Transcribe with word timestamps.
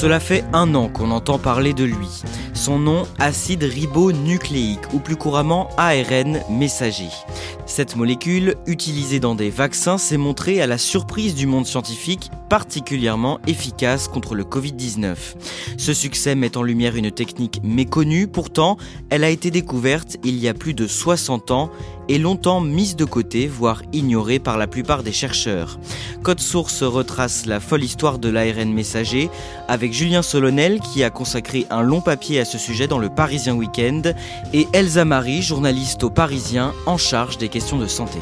Cela 0.00 0.18
fait 0.18 0.44
un 0.54 0.74
an 0.76 0.88
qu'on 0.88 1.10
entend 1.10 1.38
parler 1.38 1.74
de 1.74 1.84
lui. 1.84 2.08
Son 2.54 2.78
nom, 2.78 3.02
acide 3.18 3.64
ribonucléique, 3.64 4.94
ou 4.94 4.98
plus 4.98 5.16
couramment 5.16 5.68
ARN 5.76 6.40
messager. 6.48 7.10
Cette 7.66 7.96
molécule, 7.96 8.54
utilisée 8.66 9.20
dans 9.20 9.34
des 9.34 9.50
vaccins, 9.50 9.98
s'est 9.98 10.16
montrée 10.16 10.62
à 10.62 10.66
la 10.66 10.78
surprise 10.78 11.34
du 11.34 11.46
monde 11.46 11.66
scientifique 11.66 12.30
particulièrement 12.48 13.40
efficace 13.46 14.08
contre 14.08 14.34
le 14.34 14.44
Covid-19. 14.44 15.16
Ce 15.76 15.92
succès 15.92 16.34
met 16.34 16.56
en 16.56 16.62
lumière 16.62 16.96
une 16.96 17.10
technique 17.10 17.60
méconnue, 17.62 18.26
pourtant 18.26 18.78
elle 19.10 19.22
a 19.22 19.30
été 19.30 19.50
découverte 19.50 20.16
il 20.24 20.36
y 20.38 20.48
a 20.48 20.54
plus 20.54 20.74
de 20.74 20.86
60 20.86 21.50
ans 21.52 21.70
et 22.10 22.18
longtemps 22.18 22.60
mise 22.60 22.96
de 22.96 23.04
côté, 23.04 23.46
voire 23.46 23.82
ignorée 23.92 24.40
par 24.40 24.58
la 24.58 24.66
plupart 24.66 25.04
des 25.04 25.12
chercheurs. 25.12 25.78
Code 26.24 26.40
Source 26.40 26.82
retrace 26.82 27.46
la 27.46 27.60
folle 27.60 27.84
histoire 27.84 28.18
de 28.18 28.28
l'ARN 28.28 28.72
messager 28.72 29.30
avec 29.68 29.92
Julien 29.92 30.20
Solonel 30.20 30.80
qui 30.80 31.04
a 31.04 31.10
consacré 31.10 31.66
un 31.70 31.82
long 31.82 32.00
papier 32.00 32.40
à 32.40 32.44
ce 32.44 32.58
sujet 32.58 32.88
dans 32.88 32.98
le 32.98 33.10
Parisien 33.10 33.54
Week-end 33.54 34.02
et 34.52 34.66
Elsa 34.72 35.04
Marie, 35.04 35.40
journaliste 35.40 36.02
au 36.02 36.10
Parisien 36.10 36.72
en 36.84 36.96
charge 36.96 37.38
des 37.38 37.48
questions 37.48 37.78
de 37.78 37.86
santé. 37.86 38.18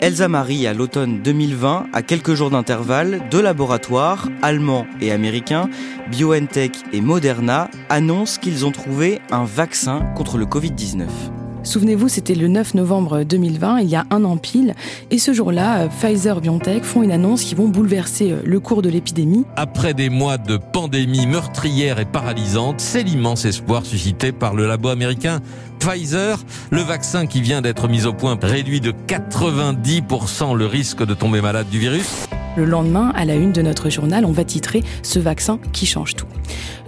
Elsa 0.00 0.28
Marie, 0.28 0.68
à 0.68 0.74
l'automne 0.74 1.22
2020, 1.22 1.86
à 1.92 2.02
quelques 2.02 2.34
jours 2.34 2.50
d'intervalle, 2.50 3.20
deux 3.32 3.42
laboratoires, 3.42 4.28
allemands 4.42 4.86
et 5.00 5.10
américains, 5.10 5.68
BioNTech 6.12 6.72
et 6.92 7.00
Moderna, 7.00 7.68
annoncent 7.88 8.38
qu'ils 8.40 8.64
ont 8.64 8.70
trouvé 8.70 9.20
un 9.32 9.44
vaccin 9.44 10.00
contre 10.14 10.38
le 10.38 10.46
Covid-19. 10.46 11.37
Souvenez-vous, 11.68 12.08
c'était 12.08 12.34
le 12.34 12.48
9 12.48 12.72
novembre 12.72 13.24
2020, 13.24 13.80
il 13.80 13.90
y 13.90 13.94
a 13.94 14.06
un 14.10 14.24
an 14.24 14.38
pile, 14.38 14.74
et 15.10 15.18
ce 15.18 15.34
jour-là, 15.34 15.80
euh, 15.80 15.88
Pfizer 15.88 16.40
BioNTech 16.40 16.82
font 16.82 17.02
une 17.02 17.12
annonce 17.12 17.44
qui 17.44 17.54
vont 17.54 17.68
bouleverser 17.68 18.32
euh, 18.32 18.40
le 18.42 18.58
cours 18.58 18.80
de 18.80 18.88
l'épidémie. 18.88 19.44
Après 19.54 19.92
des 19.92 20.08
mois 20.08 20.38
de 20.38 20.56
pandémie 20.56 21.26
meurtrière 21.26 21.98
et 21.98 22.06
paralysante, 22.06 22.80
c'est 22.80 23.02
l'immense 23.02 23.44
espoir 23.44 23.84
suscité 23.84 24.32
par 24.32 24.54
le 24.54 24.66
labo 24.66 24.88
américain 24.88 25.40
Pfizer. 25.78 26.42
Le 26.70 26.80
vaccin 26.80 27.26
qui 27.26 27.42
vient 27.42 27.60
d'être 27.60 27.86
mis 27.86 28.06
au 28.06 28.14
point 28.14 28.38
réduit 28.40 28.80
de 28.80 28.94
90% 29.06 30.56
le 30.56 30.64
risque 30.64 31.04
de 31.04 31.12
tomber 31.12 31.42
malade 31.42 31.68
du 31.68 31.78
virus. 31.78 32.28
Le 32.56 32.64
lendemain, 32.64 33.12
à 33.14 33.26
la 33.26 33.34
une 33.34 33.52
de 33.52 33.60
notre 33.60 33.90
journal, 33.90 34.24
on 34.24 34.32
va 34.32 34.44
titrer 34.44 34.82
Ce 35.02 35.18
vaccin 35.18 35.58
qui 35.74 35.84
change 35.84 36.16
tout. 36.16 36.26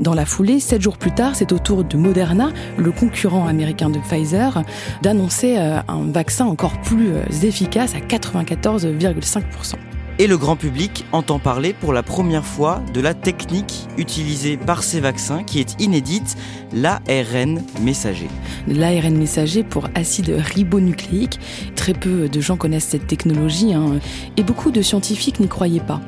Dans 0.00 0.14
la 0.14 0.24
foulée, 0.24 0.60
sept 0.60 0.80
jours 0.80 0.96
plus 0.96 1.12
tard, 1.12 1.34
c'est 1.34 1.52
au 1.52 1.58
tour 1.58 1.84
de 1.84 1.96
Moderna, 1.96 2.50
le 2.76 2.92
concurrent 2.92 3.46
américain 3.46 3.90
de 3.90 3.98
Pfizer, 3.98 4.62
d'annoncer 5.02 5.56
euh, 5.58 5.80
un 5.88 6.04
vaccin 6.10 6.46
encore 6.46 6.80
plus 6.80 7.12
euh, 7.12 7.24
efficace 7.42 7.94
à 7.94 7.98
94,5% 7.98 9.74
et 10.20 10.26
le 10.26 10.36
grand 10.36 10.54
public 10.54 11.06
entend 11.12 11.38
parler 11.38 11.72
pour 11.72 11.94
la 11.94 12.02
première 12.02 12.44
fois 12.44 12.82
de 12.92 13.00
la 13.00 13.14
technique 13.14 13.88
utilisée 13.96 14.58
par 14.58 14.82
ces 14.82 15.00
vaccins 15.00 15.44
qui 15.44 15.60
est 15.60 15.80
inédite, 15.80 16.36
l'ARN 16.74 17.62
messager. 17.80 18.28
L'ARN 18.68 19.16
messager 19.16 19.62
pour 19.62 19.88
acide 19.94 20.28
ribonucléique. 20.36 21.40
Très 21.74 21.94
peu 21.94 22.28
de 22.28 22.38
gens 22.38 22.58
connaissent 22.58 22.88
cette 22.88 23.06
technologie 23.06 23.72
hein, 23.72 23.98
et 24.36 24.42
beaucoup 24.42 24.70
de 24.70 24.82
scientifiques 24.82 25.40
n'y 25.40 25.48
croyaient 25.48 25.80
pas. 25.80 26.02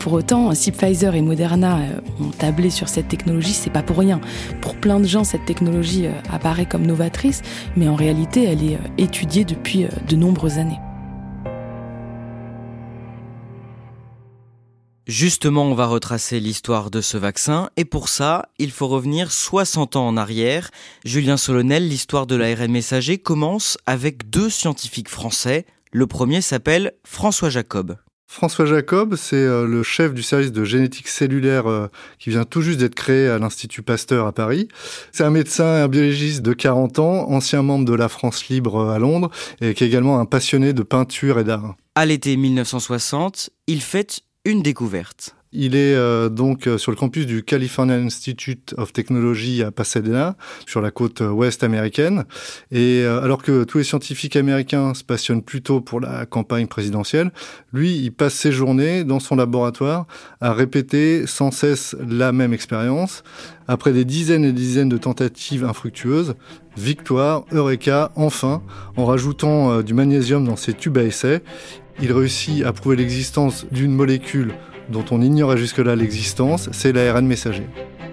Pour 0.00 0.14
autant, 0.14 0.54
si 0.54 0.72
Pfizer 0.72 1.14
et 1.14 1.20
Moderna 1.20 1.80
euh, 1.80 2.24
ont 2.24 2.30
tablé 2.30 2.70
sur 2.70 2.88
cette 2.88 3.08
technologie, 3.08 3.52
c'est 3.52 3.68
pas 3.68 3.82
pour 3.82 3.98
rien. 3.98 4.22
Pour 4.62 4.76
plein 4.76 4.98
de 4.98 5.04
gens, 5.04 5.24
cette 5.24 5.44
technologie 5.44 6.06
euh, 6.06 6.12
apparaît 6.32 6.64
comme 6.64 6.86
novatrice, 6.86 7.42
mais 7.76 7.86
en 7.86 7.96
réalité, 7.96 8.44
elle 8.44 8.64
est 8.64 8.76
euh, 8.76 8.88
étudiée 8.96 9.44
depuis 9.44 9.86
de 10.08 10.16
nombreuses 10.16 10.56
années. 10.56 10.78
Justement, 15.08 15.64
on 15.64 15.74
va 15.74 15.86
retracer 15.86 16.38
l'histoire 16.38 16.90
de 16.90 17.00
ce 17.00 17.16
vaccin 17.16 17.70
et 17.78 17.86
pour 17.86 18.10
ça, 18.10 18.50
il 18.58 18.70
faut 18.70 18.88
revenir 18.88 19.32
60 19.32 19.96
ans 19.96 20.06
en 20.06 20.18
arrière. 20.18 20.70
Julien 21.02 21.38
Solonel, 21.38 21.88
l'histoire 21.88 22.26
de 22.26 22.36
l'ARN 22.36 22.70
messager 22.70 23.16
commence 23.16 23.78
avec 23.86 24.28
deux 24.28 24.50
scientifiques 24.50 25.08
français. 25.08 25.64
Le 25.92 26.06
premier 26.06 26.42
s'appelle 26.42 26.92
François 27.04 27.48
Jacob. 27.48 27.96
François 28.26 28.66
Jacob, 28.66 29.16
c'est 29.16 29.36
euh, 29.36 29.66
le 29.66 29.82
chef 29.82 30.12
du 30.12 30.22
service 30.22 30.52
de 30.52 30.62
génétique 30.62 31.08
cellulaire 31.08 31.66
euh, 31.66 31.88
qui 32.18 32.28
vient 32.28 32.44
tout 32.44 32.60
juste 32.60 32.78
d'être 32.78 32.94
créé 32.94 33.28
à 33.28 33.38
l'Institut 33.38 33.80
Pasteur 33.80 34.26
à 34.26 34.32
Paris. 34.32 34.68
C'est 35.12 35.24
un 35.24 35.30
médecin, 35.30 35.64
un 35.64 35.88
biologiste 35.88 36.42
de 36.42 36.52
40 36.52 36.98
ans, 36.98 37.30
ancien 37.30 37.62
membre 37.62 37.86
de 37.86 37.94
la 37.94 38.10
France 38.10 38.48
libre 38.48 38.76
euh, 38.76 38.94
à 38.94 38.98
Londres 38.98 39.30
et 39.62 39.72
qui 39.72 39.84
est 39.84 39.86
également 39.86 40.20
un 40.20 40.26
passionné 40.26 40.74
de 40.74 40.82
peinture 40.82 41.38
et 41.38 41.44
d'art. 41.44 41.76
À 41.94 42.04
l'été 42.04 42.36
1960, 42.36 43.48
il 43.66 43.80
fait 43.80 44.20
une 44.44 44.62
découverte. 44.62 45.34
Il 45.52 45.74
est 45.74 45.94
euh, 45.94 46.28
donc 46.28 46.66
euh, 46.66 46.76
sur 46.76 46.92
le 46.92 46.96
campus 46.96 47.24
du 47.24 47.42
California 47.42 47.94
Institute 47.94 48.74
of 48.76 48.92
Technology 48.92 49.62
à 49.62 49.70
Pasadena, 49.70 50.36
sur 50.66 50.82
la 50.82 50.90
côte 50.90 51.22
euh, 51.22 51.30
ouest 51.30 51.64
américaine. 51.64 52.24
Et 52.70 53.04
alors 53.04 53.42
que 53.42 53.64
tous 53.64 53.78
les 53.78 53.84
scientifiques 53.84 54.36
américains 54.36 54.92
se 54.92 55.02
passionnent 55.02 55.42
plutôt 55.42 55.80
pour 55.80 56.00
la 56.00 56.26
campagne 56.26 56.66
présidentielle, 56.66 57.30
lui, 57.72 57.96
il 57.96 58.10
passe 58.10 58.34
ses 58.34 58.52
journées 58.52 59.04
dans 59.04 59.20
son 59.20 59.36
laboratoire 59.36 60.06
à 60.42 60.52
répéter 60.52 61.26
sans 61.26 61.50
cesse 61.50 61.96
la 62.06 62.32
même 62.32 62.52
expérience. 62.52 63.22
Après 63.68 63.92
des 63.92 64.04
dizaines 64.04 64.44
et 64.44 64.52
dizaines 64.52 64.88
de 64.88 64.98
tentatives 64.98 65.64
infructueuses, 65.64 66.34
victoire, 66.76 67.44
eureka, 67.52 68.12
enfin, 68.16 68.62
en 68.96 69.04
rajoutant 69.04 69.82
du 69.82 69.94
magnésium 69.94 70.44
dans 70.44 70.56
ses 70.56 70.74
tubes 70.74 70.98
à 70.98 71.02
essai, 71.02 71.42
il 72.00 72.12
réussit 72.12 72.64
à 72.64 72.72
prouver 72.72 72.96
l'existence 72.96 73.66
d'une 73.70 73.92
molécule 73.92 74.54
dont 74.88 75.04
on 75.10 75.20
ignorait 75.20 75.58
jusque-là 75.58 75.96
l'existence, 75.96 76.68
c'est 76.72 76.92
l'ARN 76.92 77.26
messager. 77.26 77.66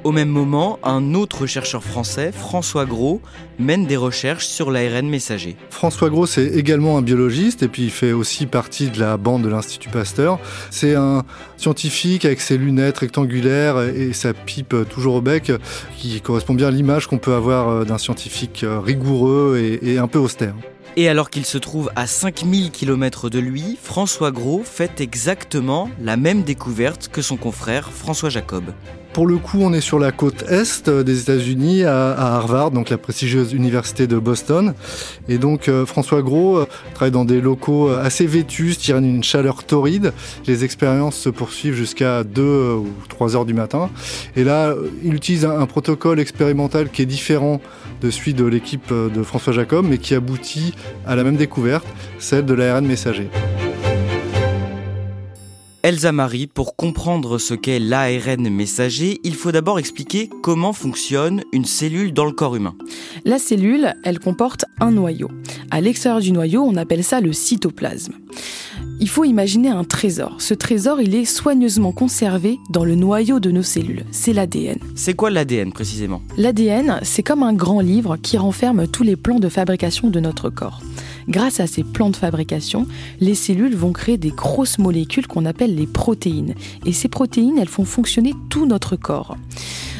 Au 0.05 0.11
même 0.11 0.29
moment, 0.29 0.77
un 0.83 1.15
autre 1.15 1.47
chercheur 1.47 1.83
français, 1.83 2.31
François 2.31 2.85
Gros, 2.85 3.21
mène 3.57 3.87
des 3.87 3.97
recherches 3.97 4.45
sur 4.45 4.69
l'ARN 4.69 5.09
messager. 5.09 5.55
François 5.71 6.11
Gros, 6.11 6.27
c'est 6.27 6.45
également 6.45 6.99
un 6.99 7.01
biologiste 7.01 7.63
et 7.63 7.67
puis 7.67 7.85
il 7.85 7.89
fait 7.89 8.11
aussi 8.11 8.45
partie 8.45 8.91
de 8.91 8.99
la 8.99 9.17
bande 9.17 9.41
de 9.41 9.49
l'Institut 9.49 9.89
Pasteur. 9.89 10.37
C'est 10.69 10.93
un 10.93 11.23
scientifique 11.57 12.23
avec 12.23 12.39
ses 12.39 12.59
lunettes 12.59 12.99
rectangulaires 12.99 13.81
et 13.81 14.13
sa 14.13 14.35
pipe 14.35 14.75
toujours 14.91 15.15
au 15.15 15.21
bec 15.21 15.51
qui 15.97 16.21
correspond 16.21 16.53
bien 16.53 16.67
à 16.67 16.71
l'image 16.71 17.07
qu'on 17.07 17.17
peut 17.17 17.33
avoir 17.33 17.69
euh, 17.69 17.83
d'un 17.83 17.97
scientifique 17.97 18.63
euh, 18.63 18.79
rigoureux 18.79 19.57
et, 19.81 19.97
un 19.97 20.07
peu 20.07 20.19
austère. 20.19 20.53
Et 20.97 21.09
alors 21.09 21.29
qu'il 21.29 21.45
se 21.45 21.57
trouve 21.57 21.91
à 21.97 22.07
5000 22.07 22.71
km 22.71 23.29
de 23.29 23.39
lui, 23.39 23.77
François 23.81 24.31
Gros 24.31 24.63
fait 24.63 25.01
exactement 25.01 25.89
la 25.99 26.15
même 26.15 26.43
découverte 26.43 27.09
que 27.09 27.21
son 27.21 27.35
confrère 27.35 27.91
François 27.91 28.29
Jacob. 28.29 28.73
Pour 29.15 29.27
le 29.27 29.37
coup, 29.37 29.59
on 29.61 29.71
est 29.71 29.79
sur 29.79 29.97
la 29.97 30.11
côte 30.11 30.43
est 30.49 30.89
des 30.89 31.21
États-Unis, 31.21 31.85
à, 31.85 32.35
Harvard, 32.35 32.71
donc 32.71 32.89
la 32.89 32.97
prestigieuse 32.97 33.53
université 33.53 34.07
de 34.07 34.17
Boston. 34.17 34.73
Et 35.29 35.37
donc 35.37 35.69
euh, 35.69 35.85
François 35.85 36.21
Gros 36.21 36.57
euh, 36.57 36.67
travaille 36.93 37.13
dans 37.13 37.23
des 37.23 37.39
locaux 37.39 37.87
euh, 37.87 38.03
assez 38.03 38.25
vétustes, 38.25 38.81
tirant 38.81 38.99
une 38.99 39.23
chaleur 39.23 39.63
torride. 39.63 40.11
Les 40.47 40.65
expériences 40.65 41.15
se 41.15 41.29
poursuivent 41.29 41.75
jusqu'à 41.75 42.25
2 42.25 42.73
ou 42.73 42.89
3 43.07 43.37
heures 43.37 43.45
du 43.45 43.53
matin. 43.53 43.89
Et 44.35 44.43
là, 44.43 44.75
il 45.01 45.13
utilise 45.13 45.45
un 45.45 45.65
protocole 45.65 46.19
expérimental 46.19 46.89
qui 46.89 47.01
est 47.01 47.05
différent 47.05 47.61
de 48.01 48.11
celui 48.11 48.33
de 48.33 48.43
l'équipe 48.43 48.91
de 48.91 49.23
François 49.23 49.53
Jacob, 49.53 49.85
mais 49.89 49.97
qui 49.97 50.13
aboutit 50.13 50.73
à 51.07 51.15
la 51.15 51.23
même 51.23 51.37
découverte, 51.37 51.87
celle 52.19 52.43
de 52.43 52.53
l'ARN 52.53 52.85
messager. 52.85 53.29
Elsa 55.85 56.11
Marie, 56.11 56.47
pour 56.47 56.75
comprendre 56.75 57.37
ce 57.37 57.53
qu'est 57.53 57.77
l'ARN 57.77 58.49
messager, 58.49 59.19
il 59.23 59.35
faut 59.35 59.51
d'abord 59.51 59.77
expliquer 59.77 60.31
comment 60.41 60.73
fonctionne 60.73 61.43
une 61.53 61.65
cellule 61.65 62.11
dans 62.11 62.25
le 62.25 62.31
corps 62.31 62.55
humain. 62.55 62.73
La 63.23 63.37
cellule, 63.37 63.93
elle 64.03 64.17
comporte 64.17 64.65
un 64.79 64.89
noyau. 64.89 65.29
À 65.69 65.81
l'extérieur 65.81 66.21
du 66.21 66.31
noyau, 66.31 66.63
on 66.63 66.75
appelle 66.75 67.03
ça 67.03 67.21
le 67.21 67.33
cytoplasme. 67.33 68.13
Il 68.99 69.09
faut 69.09 69.25
imaginer 69.25 69.69
un 69.69 69.83
trésor. 69.83 70.37
Ce 70.39 70.55
trésor, 70.55 71.01
il 71.01 71.13
est 71.13 71.25
soigneusement 71.25 71.91
conservé 71.91 72.57
dans 72.71 72.83
le 72.83 72.95
noyau 72.95 73.39
de 73.39 73.51
nos 73.51 73.61
cellules. 73.61 74.05
C'est 74.09 74.33
l'ADN. 74.33 74.79
C'est 74.95 75.13
quoi 75.13 75.29
l'ADN 75.29 75.71
précisément? 75.71 76.23
L'ADN, 76.35 76.99
c'est 77.03 77.21
comme 77.21 77.43
un 77.43 77.53
grand 77.53 77.81
livre 77.81 78.17
qui 78.17 78.39
renferme 78.39 78.87
tous 78.87 79.03
les 79.03 79.15
plans 79.15 79.39
de 79.39 79.49
fabrication 79.49 80.09
de 80.09 80.19
notre 80.19 80.49
corps. 80.49 80.81
Grâce 81.27 81.59
à 81.59 81.67
ces 81.67 81.83
plans 81.83 82.09
de 82.09 82.15
fabrication, 82.15 82.87
les 83.19 83.35
cellules 83.35 83.75
vont 83.75 83.93
créer 83.93 84.17
des 84.17 84.29
grosses 84.29 84.77
molécules 84.77 85.27
qu'on 85.27 85.45
appelle 85.45 85.75
les 85.75 85.87
protéines. 85.87 86.53
Et 86.85 86.93
ces 86.93 87.07
protéines, 87.07 87.57
elles 87.57 87.67
font 87.67 87.85
fonctionner 87.85 88.33
tout 88.49 88.65
notre 88.65 88.95
corps. 88.95 89.35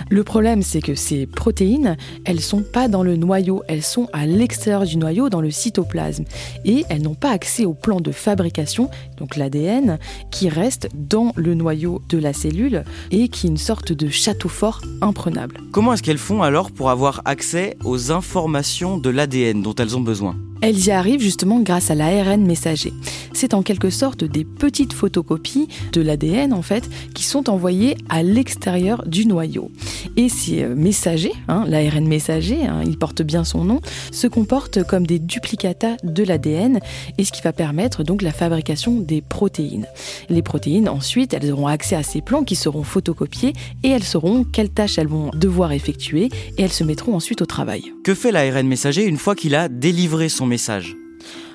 Le 0.09 0.23
problème, 0.23 0.61
c'est 0.61 0.81
que 0.81 0.93
ces 0.93 1.25
protéines, 1.25 1.97
elles 2.25 2.41
sont 2.41 2.61
pas 2.61 2.87
dans 2.87 3.01
le 3.01 3.15
noyau, 3.15 3.63
elles 3.67 3.81
sont 3.81 4.07
à 4.13 4.27
l'extérieur 4.27 4.85
du 4.85 4.97
noyau, 4.97 5.29
dans 5.29 5.41
le 5.41 5.49
cytoplasme. 5.49 6.25
Et 6.63 6.85
elles 6.89 7.01
n'ont 7.01 7.15
pas 7.15 7.31
accès 7.31 7.65
au 7.65 7.73
plan 7.73 7.99
de 7.99 8.11
fabrication, 8.11 8.89
donc 9.17 9.35
l'ADN, 9.35 9.97
qui 10.29 10.47
reste 10.47 10.89
dans 10.93 11.33
le 11.35 11.55
noyau 11.55 12.01
de 12.09 12.19
la 12.19 12.33
cellule 12.33 12.83
et 13.09 13.29
qui 13.29 13.47
est 13.47 13.49
une 13.49 13.57
sorte 13.57 13.93
de 13.93 14.09
château 14.09 14.49
fort 14.49 14.81
imprenable. 15.01 15.59
Comment 15.71 15.93
est-ce 15.93 16.03
qu'elles 16.03 16.19
font 16.19 16.43
alors 16.43 16.69
pour 16.69 16.91
avoir 16.91 17.21
accès 17.25 17.75
aux 17.83 18.11
informations 18.11 18.97
de 18.99 19.09
l'ADN 19.09 19.63
dont 19.63 19.73
elles 19.75 19.97
ont 19.97 20.01
besoin? 20.01 20.35
Elles 20.61 20.87
y 20.87 20.91
arrivent 20.91 21.21
justement 21.21 21.59
grâce 21.59 21.91
à 21.91 21.95
l'ARN 21.95 22.45
messager. 22.45 22.93
C'est 23.33 23.53
en 23.53 23.63
quelque 23.63 23.89
sorte 23.89 24.23
des 24.23 24.45
petites 24.45 24.93
photocopies 24.93 25.67
de 25.91 26.01
l'ADN 26.01 26.53
en 26.53 26.61
fait 26.61 26.89
qui 27.13 27.23
sont 27.23 27.49
envoyées 27.49 27.97
à 28.09 28.23
l'extérieur 28.23 29.03
du 29.05 29.25
noyau. 29.25 29.71
Et 30.17 30.29
ces 30.29 30.63
euh, 30.63 30.75
messagers, 30.75 31.33
hein, 31.47 31.65
l'ARN 31.67 32.07
messager, 32.07 32.65
hein, 32.65 32.81
il 32.85 32.97
porte 32.97 33.21
bien 33.21 33.43
son 33.43 33.63
nom, 33.63 33.81
se 34.11 34.27
comportent 34.27 34.83
comme 34.83 35.05
des 35.05 35.19
duplicata 35.19 35.97
de 36.03 36.23
l'ADN 36.23 36.79
et 37.17 37.25
ce 37.25 37.31
qui 37.31 37.41
va 37.41 37.51
permettre 37.51 38.03
donc 38.03 38.21
la 38.21 38.31
fabrication 38.31 38.99
des 38.99 39.21
protéines. 39.21 39.87
Les 40.29 40.41
protéines 40.41 40.87
ensuite, 40.87 41.33
elles 41.33 41.51
auront 41.51 41.67
accès 41.67 41.95
à 41.95 42.03
ces 42.03 42.21
plans 42.21 42.43
qui 42.43 42.55
seront 42.55 42.83
photocopiés 42.83 43.53
et 43.83 43.89
elles 43.89 44.03
sauront 44.03 44.43
quelles 44.43 44.69
tâches 44.69 44.97
elles 44.97 45.07
vont 45.07 45.31
devoir 45.33 45.73
effectuer 45.73 46.29
et 46.57 46.61
elles 46.61 46.71
se 46.71 46.83
mettront 46.83 47.15
ensuite 47.15 47.41
au 47.41 47.45
travail. 47.45 47.91
Que 48.03 48.13
fait 48.13 48.31
l'ARN 48.31 48.67
messager 48.67 49.03
une 49.03 49.17
fois 49.17 49.35
qu'il 49.35 49.55
a 49.55 49.67
délivré 49.67 50.29
son 50.29 50.44
message 50.45 50.95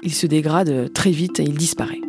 Il 0.03 0.15
se 0.15 0.27
dégrade 0.27 0.93
très 0.93 1.11
vite 1.11 1.41
et 1.41 1.45
il 1.45 1.57
disparaît. 1.57 2.01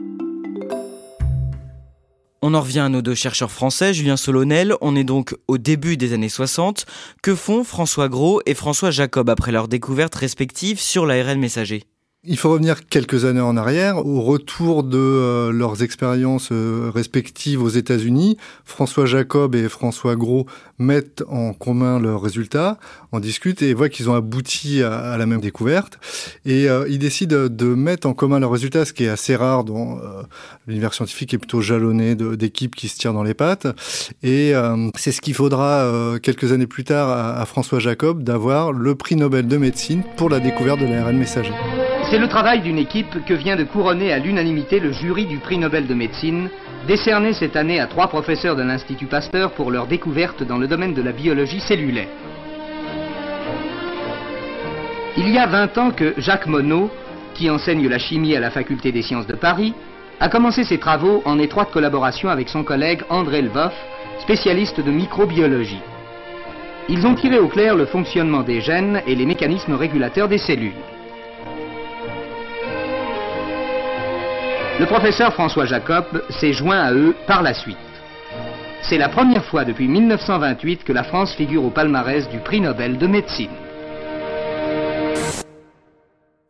On 2.44 2.56
en 2.56 2.62
revient 2.62 2.80
à 2.80 2.90
nos 2.90 3.04
deux 3.04 3.14
chercheurs 3.14 3.52
français, 3.52 3.94
Julien 3.94 4.18
Solonel. 4.18 4.74
On 4.82 4.96
est 4.96 5.04
donc 5.04 5.36
au 5.48 5.60
début 5.60 5.96
des 5.96 6.14
années 6.14 6.28
60. 6.28 6.88
Que 7.22 7.36
font 7.36 7.64
François 7.64 8.10
Gros 8.10 8.42
et 8.48 8.56
François 8.56 8.90
Jacob 8.90 9.30
après 9.30 9.52
leur 9.52 9.68
découverte 9.68 10.16
respective 10.16 10.80
sur 10.80 11.06
l'ARN 11.06 11.40
messager? 11.40 11.84
Il 12.24 12.38
faut 12.38 12.52
revenir 12.52 12.86
quelques 12.86 13.26
années 13.26 13.42
en 13.42 13.58
arrière, 13.58 14.06
au 14.06 14.22
retour 14.22 14.84
de 14.84 14.98
euh, 15.00 15.52
leurs 15.52 15.82
expériences 15.82 16.50
euh, 16.52 16.92
respectives 16.94 17.64
aux 17.64 17.70
États-Unis. 17.70 18.38
François 18.64 19.08
Jacob 19.08 19.56
et 19.56 19.68
François 19.68 20.16
Gros 20.16 20.46
mettent 20.78 21.24
en 21.28 21.54
commun 21.54 22.00
leurs 22.00 22.22
résultats, 22.22 22.78
en 23.12 23.20
discutent 23.20 23.64
et 23.64 23.74
voient 23.74 23.90
qu'ils 23.90 24.08
ont 24.08 24.14
abouti 24.14 24.84
à, 24.84 25.18
la 25.18 25.26
même 25.26 25.42
découverte. 25.42 25.98
Et 26.46 26.70
euh, 26.70 26.86
ils 26.88 27.00
décident 27.00 27.48
de 27.50 27.66
mettre 27.66 28.08
en 28.08 28.14
commun 28.14 28.40
leurs 28.40 28.52
résultats, 28.52 28.86
ce 28.86 28.94
qui 28.94 29.06
est 29.06 29.10
assez 29.10 29.36
rare 29.36 29.64
dans 29.64 30.00
l'univers 30.68 30.94
scientifique, 30.94 31.34
est 31.34 31.40
plutôt 31.40 31.62
jalonné 31.62 32.14
d'équipes 32.14 32.76
qui 32.76 32.88
se 32.88 33.00
tirent 33.00 33.14
dans 33.14 33.24
les 33.24 33.34
pattes. 33.34 33.66
Et 34.22 34.54
c'est 34.96 35.12
ce 35.12 35.22
qu'il 35.22 35.34
faudra 35.34 36.18
quelques 36.22 36.52
années 36.52 36.68
plus 36.68 36.84
tard 36.84 37.10
à, 37.10 37.42
à 37.42 37.46
François 37.46 37.80
Jacob 37.80 38.24
d'avoir 38.24 38.72
le 38.72 38.96
prix 38.96 39.16
Nobel 39.16 39.48
de 39.48 39.58
médecine 39.58 40.04
pour 40.18 40.30
la 40.30 40.40
découverte 40.40 40.80
de 40.80 40.86
l'ARN 40.86 41.18
messager. 41.18 41.54
C'est 42.12 42.20
le 42.20 42.28
travail 42.28 42.60
d'une 42.60 42.78
équipe 42.78 43.24
que 43.24 43.34
vient 43.34 43.56
de 43.56 43.64
couronner 43.64 44.12
à 44.12 44.20
l'unanimité 44.20 44.82
le 44.82 44.92
jury 44.92 45.28
du 45.28 45.38
prix 45.38 45.58
Nobel 45.58 45.88
de 45.88 45.94
médecine, 45.94 46.50
décerné 46.86 47.32
cette 47.32 47.56
année 47.56 47.80
à 47.80 47.88
trois 47.88 48.10
professeurs 48.10 48.58
de 48.58 48.64
l'Institut 48.64 49.06
Pasteur 49.06 49.54
pour 49.54 49.72
leur 49.72 49.88
découverte 49.88 50.44
dans 50.44 50.58
le 50.58 50.68
domaine 50.68 50.94
de 50.94 51.02
la 51.02 51.14
biologie 51.14 51.62
cellulaire. 51.62 52.10
Il 55.16 55.30
y 55.30 55.38
a 55.38 55.48
20 55.48 55.78
ans 55.78 55.92
que 55.92 56.14
Jacques 56.18 56.48
Monod, 56.48 56.90
qui 57.34 57.50
enseigne 57.50 57.88
la 57.88 57.98
chimie 57.98 58.36
à 58.36 58.42
la 58.42 58.52
faculté 58.52 58.92
des 58.92 59.04
sciences 59.04 59.28
de 59.28 59.38
Paris, 59.38 59.74
a 60.20 60.28
commencé 60.28 60.66
ses 60.66 60.80
travaux 60.80 61.22
en 61.24 61.40
étroite 61.40 61.72
collaboration 61.72 62.28
avec 62.28 62.50
son 62.50 62.66
collègue 62.66 63.04
André 63.10 63.42
Lvoff, 63.42 63.74
spécialiste 64.20 64.82
de 64.82 64.92
microbiologie. 64.92 65.80
Ils 66.90 67.08
ont 67.08 67.16
tiré 67.16 67.40
au 67.40 67.48
clair 67.48 67.78
le 67.78 67.86
fonctionnement 67.86 68.44
des 68.44 68.60
gènes 68.60 69.02
et 69.08 69.16
les 69.16 69.26
mécanismes 69.26 69.76
régulateurs 69.76 70.28
des 70.28 70.40
cellules. 70.40 70.74
Le 74.82 74.88
professeur 74.88 75.32
François 75.36 75.68
Jacob 75.68 76.06
s'est 76.40 76.54
joint 76.54 76.80
à 76.80 76.92
eux 76.92 77.14
par 77.28 77.44
la 77.44 77.54
suite. 77.54 77.78
C'est 78.82 78.98
la 78.98 79.10
première 79.10 79.46
fois 79.46 79.64
depuis 79.64 79.88
1928 79.88 80.84
que 80.84 80.92
la 80.92 81.04
France 81.04 81.36
figure 81.36 81.64
au 81.64 81.70
palmarès 81.70 82.28
du 82.30 82.40
prix 82.40 82.62
Nobel 82.62 82.98
de 82.98 83.06
médecine. 83.06 83.52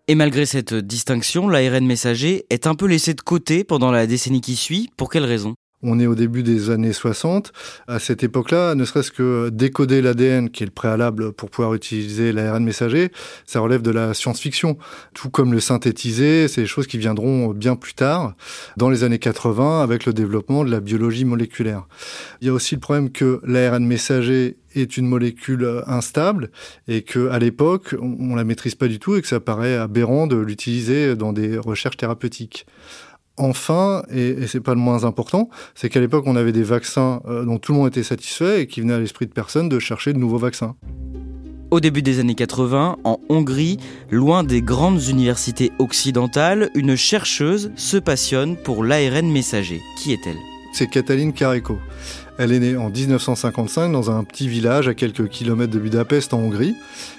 Et 0.07 0.15
malgré 0.15 0.45
cette 0.45 0.73
distinction, 0.73 1.49
l'ARN 1.49 1.85
messager 1.85 2.45
est 2.49 2.67
un 2.67 2.75
peu 2.75 2.85
laissé 2.85 3.13
de 3.13 3.19
côté 3.19 3.65
pendant 3.65 3.91
la 3.91 4.07
décennie 4.07 4.39
qui 4.39 4.55
suit. 4.55 4.89
Pour 4.95 5.09
quelle 5.09 5.25
raison? 5.25 5.55
On 5.83 5.99
est 5.99 6.07
au 6.07 6.15
début 6.15 6.43
des 6.43 6.69
années 6.69 6.93
60. 6.93 7.51
À 7.87 7.99
cette 7.99 8.23
époque-là, 8.23 8.75
ne 8.75 8.85
serait-ce 8.85 9.11
que 9.11 9.49
décoder 9.49 10.01
l'ADN, 10.01 10.49
qui 10.49 10.63
est 10.63 10.65
le 10.65 10.71
préalable 10.71 11.33
pour 11.33 11.49
pouvoir 11.49 11.73
utiliser 11.73 12.31
l'ARN 12.31 12.63
messager, 12.63 13.11
ça 13.45 13.59
relève 13.59 13.81
de 13.81 13.91
la 13.91 14.13
science-fiction. 14.13 14.77
Tout 15.13 15.29
comme 15.29 15.53
le 15.53 15.59
synthétiser, 15.59 16.47
c'est 16.47 16.61
des 16.61 16.67
choses 16.67 16.87
qui 16.87 16.97
viendront 16.97 17.49
bien 17.49 17.75
plus 17.75 17.93
tard, 17.93 18.35
dans 18.77 18.89
les 18.89 19.03
années 19.03 19.19
80, 19.19 19.81
avec 19.81 20.05
le 20.05 20.13
développement 20.13 20.63
de 20.63 20.71
la 20.71 20.79
biologie 20.79 21.25
moléculaire. 21.25 21.87
Il 22.41 22.47
y 22.47 22.49
a 22.49 22.53
aussi 22.53 22.75
le 22.75 22.81
problème 22.81 23.11
que 23.11 23.41
l'ARN 23.43 23.85
messager 23.85 24.57
est 24.73 24.97
une 24.97 25.05
molécule 25.05 25.83
instable 25.85 26.49
et 26.87 27.01
que 27.01 27.27
à 27.29 27.39
l'époque 27.39 27.93
on, 28.01 28.15
on 28.19 28.35
la 28.35 28.45
maîtrise 28.45 28.75
pas 28.75 28.87
du 28.87 28.99
tout 28.99 29.15
et 29.15 29.21
que 29.21 29.27
ça 29.27 29.41
paraît 29.41 29.75
aberrant 29.75 30.27
de 30.27 30.37
l'utiliser 30.37 31.15
dans 31.15 31.33
des 31.33 31.57
recherches 31.57 31.97
thérapeutiques 31.97 32.65
enfin, 33.41 34.03
et, 34.13 34.47
c'est 34.47 34.61
pas 34.61 34.73
le 34.73 34.79
moins 34.79 35.03
important, 35.03 35.49
c'est 35.75 35.89
qu'à 35.89 35.99
l'époque, 35.99 36.23
on 36.27 36.35
avait 36.35 36.51
des 36.51 36.63
vaccins 36.63 37.21
euh, 37.27 37.43
dont 37.43 37.57
tout 37.57 37.73
le 37.73 37.79
monde 37.79 37.87
était 37.87 38.03
satisfait 38.03 38.61
et 38.61 38.67
qui 38.67 38.81
venaient 38.81 38.93
à 38.93 38.99
l'esprit 38.99 39.25
de 39.25 39.31
personne 39.31 39.69
de 39.69 39.79
chercher 39.79 40.13
de 40.13 40.19
nouveaux 40.19 40.37
vaccins. 40.37 40.75
Au 41.71 41.79
début 41.79 42.01
des 42.01 42.19
années 42.19 42.35
80, 42.35 42.97
en 43.03 43.19
Hongrie, 43.29 43.77
loin 44.09 44.43
des 44.43 44.61
grandes 44.61 45.07
universités 45.07 45.71
occidentales, 45.79 46.69
une 46.75 46.97
chercheuse 46.97 47.71
se 47.75 47.97
passionne 47.97 48.57
pour 48.57 48.83
l'ARN 48.83 49.31
messager. 49.31 49.81
Qui 49.97 50.11
est-elle? 50.11 50.35
C'est 50.73 50.87
Katalin 50.87 51.31
Kareko. 51.31 51.79
Elle 52.37 52.53
est 52.53 52.59
née 52.59 52.75
en 52.75 52.89
1955 52.89 53.91
dans 53.91 54.09
un 54.09 54.23
petit 54.23 54.47
village 54.47 54.87
à 54.87 54.93
quelques 54.93 55.27
kilomètres 55.29 55.71
de 55.71 55.79
Budapest 55.79 56.33
en 56.33 56.39
Hongrie. 56.39 56.75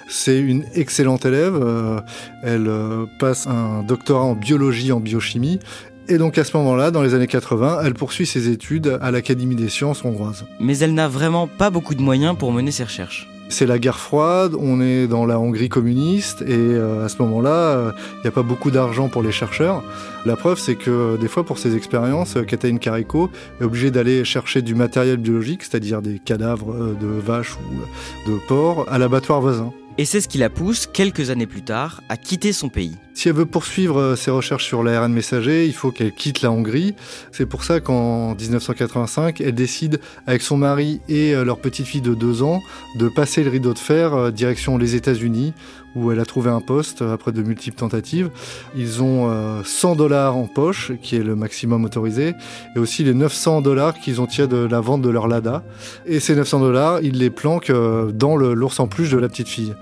C'est 0.09 0.39
une 0.39 0.65
excellente 0.75 1.25
élève. 1.25 1.55
Euh, 1.55 2.01
elle 2.43 2.67
euh, 2.67 3.05
passe 3.19 3.47
un 3.47 3.83
doctorat 3.83 4.23
en 4.23 4.35
biologie, 4.35 4.91
en 4.91 4.99
biochimie 4.99 5.59
et 6.07 6.17
donc 6.17 6.37
à 6.37 6.43
ce 6.43 6.55
moment-là, 6.57 6.91
dans 6.91 7.01
les 7.01 7.13
années 7.13 7.27
80, 7.27 7.79
elle 7.83 7.93
poursuit 7.93 8.25
ses 8.25 8.49
études 8.49 8.97
à 9.01 9.11
l'Académie 9.11 9.55
des 9.55 9.69
sciences 9.69 10.03
hongroises. 10.03 10.45
Mais 10.59 10.77
elle 10.79 10.93
n'a 10.93 11.07
vraiment 11.07 11.47
pas 11.47 11.69
beaucoup 11.69 11.95
de 11.95 12.01
moyens 12.01 12.35
pour 12.37 12.51
mener 12.51 12.71
ses 12.71 12.83
recherches. 12.83 13.27
C'est 13.49 13.65
la 13.65 13.77
guerre 13.77 13.99
froide, 13.99 14.53
on 14.57 14.81
est 14.81 15.05
dans 15.05 15.25
la 15.25 15.37
Hongrie 15.37 15.69
communiste 15.69 16.41
et 16.41 16.55
euh, 16.55 17.05
à 17.05 17.09
ce 17.09 17.21
moment-là, 17.21 17.93
il 18.17 18.21
n'y 18.23 18.27
a 18.27 18.31
pas 18.31 18.41
beaucoup 18.41 18.71
d'argent 18.71 19.09
pour 19.09 19.21
les 19.21 19.31
chercheurs. 19.31 19.83
La 20.25 20.35
preuve, 20.35 20.57
c'est 20.57 20.75
que 20.75 21.17
des 21.17 21.27
fois, 21.27 21.45
pour 21.45 21.59
ces 21.59 21.75
expériences, 21.75 22.35
Katalin 22.47 22.77
Kariko 22.77 23.29
est 23.61 23.63
obligée 23.63 23.91
d'aller 23.91 24.25
chercher 24.25 24.61
du 24.61 24.75
matériel 24.75 25.17
biologique, 25.17 25.63
c'est-à-dire 25.63 26.01
des 26.01 26.19
cadavres 26.19 26.73
euh, 26.73 26.97
de 26.99 27.07
vaches 27.07 27.57
ou 27.57 28.31
de 28.31 28.37
porcs, 28.47 28.87
à 28.89 28.97
l'abattoir 28.97 29.41
voisin. 29.41 29.71
Et 29.99 30.05
c'est 30.05 30.21
ce 30.21 30.27
qui 30.27 30.39
la 30.39 30.49
pousse, 30.49 30.87
quelques 30.87 31.29
années 31.29 31.45
plus 31.45 31.61
tard, 31.61 32.01
à 32.09 32.17
quitter 32.17 32.51
son 32.51 32.69
pays. 32.69 32.95
Si 33.15 33.29
elle 33.29 33.35
veut 33.35 33.45
poursuivre 33.45 33.99
euh, 33.99 34.15
ses 34.15 34.31
recherches 34.31 34.65
sur 34.65 34.81
l'ARN 34.81 35.13
messager, 35.13 35.67
il 35.67 35.73
faut 35.73 35.91
qu'elle 35.91 36.11
quitte 36.11 36.41
la 36.41 36.51
Hongrie. 36.51 36.95
C'est 37.31 37.45
pour 37.45 37.63
ça 37.63 37.79
qu'en 37.79 38.33
1985, 38.33 39.39
elle 39.39 39.53
décide, 39.53 39.99
avec 40.25 40.41
son 40.41 40.57
mari 40.57 40.99
et 41.07 41.35
euh, 41.35 41.45
leur 41.45 41.59
petite 41.59 41.85
fille 41.85 42.01
de 42.01 42.15
deux 42.15 42.41
ans, 42.41 42.59
de 42.97 43.07
passer 43.07 43.43
le 43.43 43.51
rideau 43.51 43.73
de 43.73 43.79
fer 43.79 44.13
euh, 44.15 44.31
direction 44.31 44.79
les 44.79 44.95
États-Unis, 44.95 45.53
où 45.95 46.11
elle 46.11 46.19
a 46.19 46.25
trouvé 46.25 46.49
un 46.49 46.59
poste 46.59 47.03
après 47.03 47.31
de 47.31 47.43
multiples 47.43 47.77
tentatives. 47.77 48.31
Ils 48.75 49.03
ont 49.03 49.61
100 49.63 49.95
dollars 49.95 50.35
en 50.35 50.47
poche, 50.47 50.91
qui 51.03 51.17
est 51.17 51.23
le 51.23 51.35
maximum 51.35 51.85
autorisé, 51.85 52.33
et 52.75 52.79
aussi 52.79 53.03
les 53.03 53.13
900 53.13 53.61
dollars 53.61 53.93
qu'ils 53.99 54.19
ont 54.19 54.25
tirés 54.25 54.47
de 54.47 54.57
la 54.57 54.79
vente 54.79 55.03
de 55.03 55.09
leur 55.09 55.27
Lada. 55.27 55.63
Et 56.07 56.19
ces 56.19 56.35
900 56.35 56.61
dollars, 56.61 57.01
ils 57.03 57.19
les 57.19 57.29
planquent 57.29 57.71
dans 58.11 58.35
l'ours 58.35 58.79
en 58.79 58.87
peluche 58.87 59.11
de 59.11 59.19
la 59.19 59.29
petite 59.29 59.49
fille. 59.49 59.75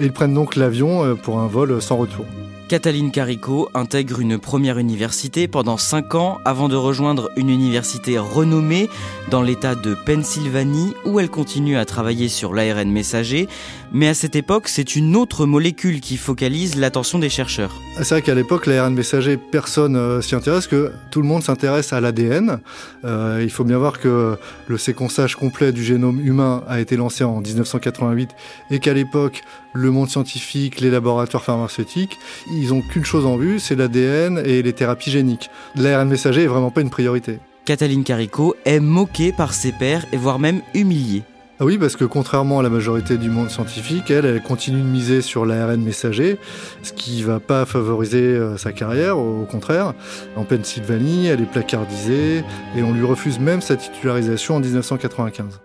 Ils 0.00 0.12
prennent 0.12 0.34
donc 0.34 0.56
l'avion 0.56 1.16
pour 1.16 1.40
un 1.40 1.46
vol 1.46 1.82
sans 1.82 1.96
retour. 1.96 2.24
Cataline 2.68 3.10
Carico 3.10 3.70
intègre 3.72 4.20
une 4.20 4.38
première 4.38 4.76
université 4.76 5.48
pendant 5.48 5.78
5 5.78 6.14
ans 6.16 6.38
avant 6.44 6.68
de 6.68 6.76
rejoindre 6.76 7.30
une 7.36 7.48
université 7.48 8.18
renommée 8.18 8.90
dans 9.30 9.40
l'état 9.40 9.74
de 9.74 9.96
Pennsylvanie 10.04 10.92
où 11.06 11.18
elle 11.18 11.30
continue 11.30 11.78
à 11.78 11.86
travailler 11.86 12.28
sur 12.28 12.52
l'ARN 12.52 12.90
messager. 12.90 13.48
Mais 13.92 14.08
à 14.08 14.14
cette 14.14 14.36
époque, 14.36 14.68
c'est 14.68 14.96
une 14.96 15.16
autre 15.16 15.46
molécule 15.46 16.00
qui 16.00 16.16
focalise 16.16 16.76
l'attention 16.76 17.18
des 17.18 17.30
chercheurs. 17.30 17.74
Ah, 17.96 18.04
c'est 18.04 18.14
vrai 18.14 18.22
qu'à 18.22 18.34
l'époque, 18.34 18.66
l'ARN 18.66 18.92
messager, 18.92 19.38
personne 19.38 19.96
euh, 19.96 20.20
s'y 20.20 20.34
intéresse, 20.34 20.66
que 20.66 20.92
tout 21.10 21.22
le 21.22 21.26
monde 21.26 21.42
s'intéresse 21.42 21.92
à 21.92 22.00
l'ADN. 22.00 22.60
Euh, 23.04 23.40
il 23.42 23.50
faut 23.50 23.64
bien 23.64 23.78
voir 23.78 23.98
que 23.98 24.36
le 24.66 24.78
séquençage 24.78 25.36
complet 25.36 25.72
du 25.72 25.82
génome 25.82 26.20
humain 26.20 26.62
a 26.68 26.80
été 26.80 26.96
lancé 26.96 27.24
en 27.24 27.40
1988 27.40 28.30
et 28.70 28.78
qu'à 28.78 28.92
l'époque, 28.92 29.42
le 29.72 29.90
monde 29.90 30.10
scientifique, 30.10 30.80
les 30.80 30.90
laboratoires 30.90 31.44
pharmaceutiques, 31.44 32.18
ils 32.50 32.68
n'ont 32.68 32.82
qu'une 32.82 33.04
chose 33.04 33.24
en 33.24 33.36
vue, 33.36 33.58
c'est 33.58 33.74
l'ADN 33.74 34.42
et 34.44 34.62
les 34.62 34.72
thérapies 34.74 35.10
géniques. 35.10 35.50
L'ARN 35.76 36.08
messager 36.08 36.42
est 36.42 36.48
vraiment 36.48 36.70
pas 36.70 36.82
une 36.82 36.90
priorité. 36.90 37.38
Cataline 37.64 38.04
Carico 38.04 38.54
est 38.64 38.80
moquée 38.80 39.32
par 39.32 39.52
ses 39.52 39.72
pairs 39.72 40.06
et 40.12 40.16
voire 40.16 40.38
même 40.38 40.60
humiliée. 40.74 41.22
Ah 41.60 41.64
oui, 41.64 41.76
parce 41.76 41.96
que 41.96 42.04
contrairement 42.04 42.60
à 42.60 42.62
la 42.62 42.68
majorité 42.68 43.16
du 43.16 43.30
monde 43.30 43.50
scientifique, 43.50 44.12
elle, 44.12 44.40
continue 44.42 44.80
de 44.80 44.86
miser 44.86 45.22
sur 45.22 45.44
l'ARN 45.44 45.82
messager, 45.82 46.38
ce 46.84 46.92
qui 46.92 47.24
va 47.24 47.40
pas 47.40 47.66
favoriser 47.66 48.22
euh, 48.22 48.56
sa 48.56 48.72
carrière, 48.72 49.18
au 49.18 49.44
contraire. 49.44 49.92
En 50.36 50.44
Pennsylvanie, 50.44 51.26
elle 51.26 51.40
est 51.40 51.50
placardisée 51.50 52.44
et 52.76 52.82
on 52.84 52.92
lui 52.92 53.04
refuse 53.04 53.40
même 53.40 53.60
sa 53.60 53.74
titularisation 53.74 54.54
en 54.54 54.60
1995. 54.60 55.60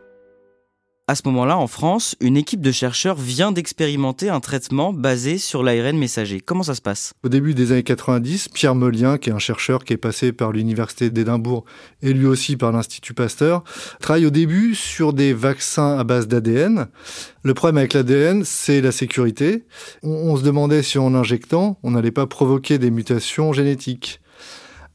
À 1.06 1.16
ce 1.16 1.24
moment-là, 1.26 1.58
en 1.58 1.68
France, 1.68 2.16
une 2.22 2.38
équipe 2.38 2.62
de 2.62 2.72
chercheurs 2.72 3.18
vient 3.18 3.52
d'expérimenter 3.52 4.30
un 4.30 4.40
traitement 4.40 4.94
basé 4.94 5.38
sur 5.38 5.62
l'ARN 5.62 5.98
messager. 5.98 6.40
Comment 6.40 6.64
ça 6.64 6.76
se 6.76 6.82
passe? 6.82 7.14
Au 7.24 7.28
début 7.30 7.54
des 7.54 7.74
années 7.74 7.84
90, 7.84 8.48
Pierre 8.48 8.74
Melien, 8.74 9.18
qui 9.18 9.30
est 9.30 9.34
un 9.34 9.38
chercheur 9.38 9.84
qui 9.84 9.92
est 9.92 9.98
passé 9.98 10.32
par 10.32 10.54
l'Université 10.54 11.10
d'Édimbourg 11.10 11.66
et 12.02 12.14
lui 12.14 12.26
aussi 12.26 12.56
par 12.56 12.72
l'Institut 12.72 13.14
Pasteur, 13.14 13.66
travaille 14.00 14.26
au 14.26 14.30
début 14.30 14.76
sur 14.76 15.12
des 15.12 15.34
vaccins 15.34 16.00
à 16.00 16.06
base 16.06 16.30
d'ADN. 16.30 16.88
Le 17.44 17.54
problème 17.54 17.80
avec 17.80 17.92
l'ADN, 17.92 18.46
c'est 18.46 18.80
la 18.80 18.94
sécurité. 18.94 19.66
On, 20.04 20.38
se 20.38 20.44
demandait 20.44 20.84
si 20.84 21.00
en 21.00 21.16
injectant, 21.16 21.80
on 21.84 21.92
n'allait 21.92 22.12
pas 22.12 22.28
provoquer 22.28 22.78
des 22.78 22.92
mutations 22.92 23.52
génétiques. 23.52 24.22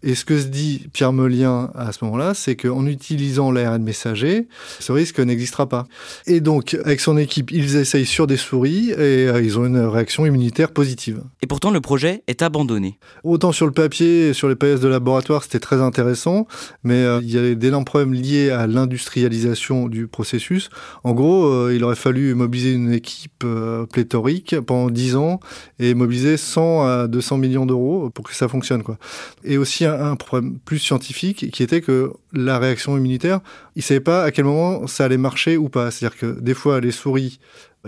Et 0.02 0.14
ce 0.14 0.24
que 0.24 0.38
se 0.38 0.46
dit 0.46 0.88
Pierre 0.92 1.12
Melien 1.12 1.70
à 1.74 1.90
ce 1.90 2.04
moment-là, 2.04 2.32
c'est 2.34 2.54
qu'en 2.54 2.86
utilisant 2.86 3.50
l'ARN 3.50 3.82
messager, 3.82 4.46
ce 4.78 4.92
risque 4.92 5.18
n'existera 5.18 5.68
pas. 5.68 5.86
Et 6.26 6.40
donc, 6.40 6.74
avec 6.84 7.00
son 7.00 7.18
équipe, 7.18 7.50
ils 7.50 7.76
essayent 7.76 8.06
sur 8.06 8.28
des 8.28 8.36
souris 8.36 8.90
et 8.90 8.94
euh, 9.28 9.42
ils 9.42 9.58
ont 9.58 9.66
une 9.66 9.78
réaction 9.80 10.24
immunitaire 10.24 10.70
positive. 10.70 11.22
Et 11.42 11.48
pourtant, 11.48 11.72
le 11.72 11.80
projet 11.80 12.22
est 12.28 12.42
abandonné. 12.42 12.98
Autant 13.24 13.50
sur 13.50 13.66
le 13.66 13.72
papier 13.72 14.32
sur 14.34 14.48
les 14.48 14.54
PS 14.54 14.80
de 14.80 14.88
laboratoire, 14.88 15.42
c'était 15.42 15.58
très 15.58 15.80
intéressant, 15.80 16.46
mais 16.84 17.02
euh, 17.02 17.20
il 17.22 17.30
y 17.30 17.38
a 17.38 17.54
d'énormes 17.56 17.84
problèmes 17.84 18.14
liés 18.14 18.50
à 18.50 18.68
l'industrialisation 18.68 19.88
du 19.88 20.06
processus. 20.06 20.70
En 21.02 21.12
gros, 21.12 21.46
euh, 21.46 21.74
il 21.74 21.82
aurait 21.82 21.96
fallu 21.96 22.34
mobiliser 22.34 22.72
une 22.72 22.92
équipe 22.92 23.44
pléthorique 23.92 24.60
pendant 24.60 24.90
10 24.90 25.16
ans 25.16 25.40
et 25.80 25.94
mobiliser 25.94 26.36
100 26.36 26.86
à 26.86 27.08
200 27.08 27.38
millions 27.38 27.66
d'euros 27.66 28.10
pour 28.10 28.24
que 28.24 28.34
ça 28.34 28.46
fonctionne. 28.46 28.84
Quoi. 28.84 28.96
Et 29.42 29.58
aussi 29.58 29.87
un, 29.88 30.16
problème 30.16 30.58
plus 30.64 30.78
scientifique 30.78 31.50
qui 31.50 31.62
était 31.62 31.80
que 31.80 32.12
la 32.32 32.58
réaction 32.58 32.96
immunitaire, 32.96 33.40
il 33.76 33.80
ne 33.80 33.82
savait 33.82 34.00
pas 34.00 34.24
à 34.24 34.30
quel 34.30 34.44
moment 34.44 34.86
ça 34.86 35.04
allait 35.04 35.16
marcher 35.16 35.56
ou 35.56 35.68
pas. 35.68 35.90
C'est-à-dire 35.90 36.18
que 36.18 36.40
des 36.40 36.54
fois, 36.54 36.80
les 36.80 36.92
souris 36.92 37.40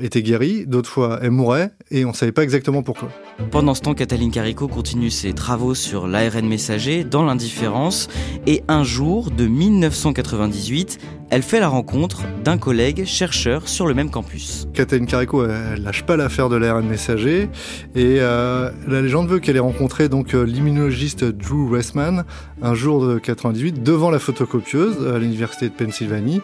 étaient 0.02 0.22
guéries, 0.22 0.66
d'autres 0.66 0.88
fois, 0.88 1.18
elles 1.22 1.30
mouraient 1.30 1.70
et 1.90 2.04
on 2.04 2.10
ne 2.10 2.14
savait 2.14 2.32
pas 2.32 2.42
exactement 2.42 2.82
pourquoi. 2.82 3.08
Pendant 3.50 3.74
ce 3.74 3.80
temps, 3.80 3.94
Cataline 3.94 4.30
Carico 4.30 4.68
continue 4.68 5.10
ses 5.10 5.32
travaux 5.32 5.74
sur 5.74 6.06
l'ARN 6.06 6.46
messager 6.46 7.04
dans 7.04 7.24
l'indifférence 7.24 8.08
et 8.46 8.62
un 8.68 8.84
jour 8.84 9.30
de 9.30 9.46
1998, 9.46 10.98
elle 11.30 11.42
fait 11.42 11.60
la 11.60 11.68
rencontre 11.68 12.22
d'un 12.44 12.58
collègue 12.58 13.04
chercheur 13.04 13.68
sur 13.68 13.86
le 13.86 13.94
même 13.94 14.10
campus. 14.10 14.66
Cataline 14.74 15.06
Carico, 15.06 15.44
elle, 15.44 15.82
lâche 15.82 16.02
pas 16.04 16.16
l'affaire 16.16 16.48
de 16.48 16.56
l'ARN 16.56 16.86
messager 16.86 17.48
et 17.94 18.16
euh, 18.18 18.70
la 18.88 19.00
légende 19.00 19.28
veut 19.28 19.38
qu'elle 19.38 19.56
ait 19.56 19.60
rencontré 19.60 20.08
donc 20.08 20.34
euh, 20.34 20.42
l'immunologiste 20.42 21.24
Drew 21.24 21.70
Westman 21.70 22.24
un 22.62 22.74
jour 22.74 23.06
de 23.06 23.18
98 23.18 23.82
devant 23.82 24.10
la 24.10 24.18
photocopieuse 24.18 25.06
à 25.06 25.18
l'université 25.18 25.68
de 25.68 25.74
Pennsylvanie. 25.74 26.40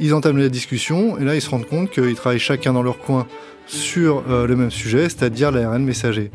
Ils 0.00 0.14
entament 0.14 0.38
la 0.38 0.48
discussion 0.48 1.18
et 1.18 1.24
là 1.24 1.34
ils 1.34 1.42
se 1.42 1.50
rendent 1.50 1.66
compte 1.66 1.90
qu'ils 1.90 2.14
travaillent 2.14 2.38
chacun 2.38 2.72
dans 2.72 2.82
leur 2.82 2.97
sur 3.66 4.24
euh, 4.28 4.46
le 4.46 4.56
même 4.56 4.70
sujet, 4.70 5.04
c'est-à-dire 5.04 5.50
l'ARN 5.50 5.84
messager. 5.84 6.30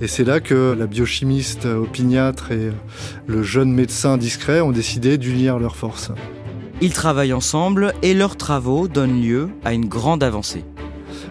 Et 0.00 0.08
c'est 0.08 0.24
là 0.24 0.40
que 0.40 0.74
la 0.78 0.86
biochimiste 0.86 1.66
opiniâtre 1.66 2.52
et 2.52 2.70
le 3.26 3.42
jeune 3.42 3.72
médecin 3.72 4.16
discret 4.16 4.60
ont 4.60 4.72
décidé 4.72 5.18
d'unir 5.18 5.58
leurs 5.58 5.76
forces. 5.76 6.10
Ils 6.80 6.92
travaillent 6.92 7.32
ensemble 7.32 7.92
et 8.02 8.14
leurs 8.14 8.36
travaux 8.36 8.88
donnent 8.88 9.20
lieu 9.20 9.48
à 9.64 9.72
une 9.72 9.86
grande 9.86 10.22
avancée. 10.22 10.64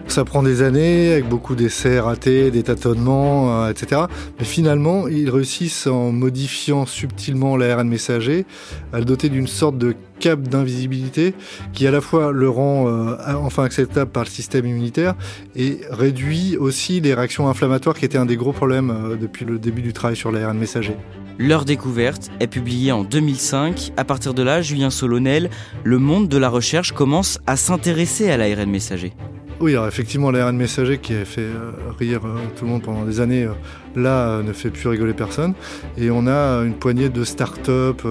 Ça 0.08 0.24
prend 0.24 0.42
des 0.42 0.62
années, 0.62 1.12
avec 1.12 1.28
beaucoup 1.28 1.54
d'essais 1.54 2.00
ratés, 2.00 2.50
des 2.50 2.62
tâtonnements, 2.62 3.62
euh, 3.64 3.70
etc. 3.70 4.02
Mais 4.38 4.44
finalement, 4.44 5.06
ils 5.06 5.28
réussissent 5.28 5.86
en 5.86 6.12
modifiant 6.12 6.86
subtilement 6.86 7.56
l'ARN 7.56 7.86
messager 7.86 8.46
à 8.92 8.98
le 9.00 9.04
doter 9.04 9.28
d'une 9.28 9.46
sorte 9.46 9.76
de 9.76 9.94
cap 10.18 10.40
d'invisibilité 10.40 11.34
qui 11.72 11.86
à 11.86 11.90
la 11.90 12.00
fois 12.00 12.32
le 12.32 12.48
rend 12.48 12.88
euh, 12.88 13.16
enfin 13.36 13.64
acceptable 13.64 14.10
par 14.10 14.24
le 14.24 14.30
système 14.30 14.66
immunitaire 14.66 15.14
et 15.54 15.80
réduit 15.90 16.56
aussi 16.56 17.00
les 17.00 17.14
réactions 17.14 17.48
inflammatoires 17.48 17.96
qui 17.96 18.04
étaient 18.04 18.18
un 18.18 18.26
des 18.26 18.36
gros 18.36 18.52
problèmes 18.52 18.90
euh, 18.90 19.16
depuis 19.16 19.44
le 19.44 19.58
début 19.58 19.82
du 19.82 19.92
travail 19.92 20.16
sur 20.16 20.32
l'ARN 20.32 20.58
messager. 20.58 20.96
Leur 21.38 21.64
découverte 21.64 22.30
est 22.40 22.48
publiée 22.48 22.90
en 22.90 23.04
2005. 23.04 23.92
À 23.96 24.04
partir 24.04 24.34
de 24.34 24.42
là, 24.42 24.60
Julien 24.62 24.90
Solonel, 24.90 25.50
le 25.84 25.98
monde 25.98 26.28
de 26.28 26.38
la 26.38 26.48
recherche 26.48 26.92
commence 26.92 27.38
à 27.46 27.56
s'intéresser 27.56 28.30
à 28.30 28.36
l'ARN 28.36 28.68
messager. 28.68 29.12
Oui, 29.60 29.72
alors 29.72 29.88
effectivement, 29.88 30.30
l'ARN 30.30 30.56
messager 30.56 30.98
qui 30.98 31.14
a 31.14 31.24
fait 31.24 31.40
euh, 31.40 31.72
rire 31.98 32.20
euh, 32.24 32.38
tout 32.56 32.64
le 32.64 32.70
monde 32.70 32.82
pendant 32.82 33.04
des 33.04 33.18
années, 33.18 33.42
euh, 33.42 33.54
là, 33.96 34.40
ne 34.40 34.52
fait 34.52 34.70
plus 34.70 34.88
rigoler 34.88 35.14
personne. 35.14 35.54
Et 35.96 36.12
on 36.12 36.28
a 36.28 36.62
une 36.62 36.74
poignée 36.74 37.08
de 37.08 37.24
start-up, 37.24 38.02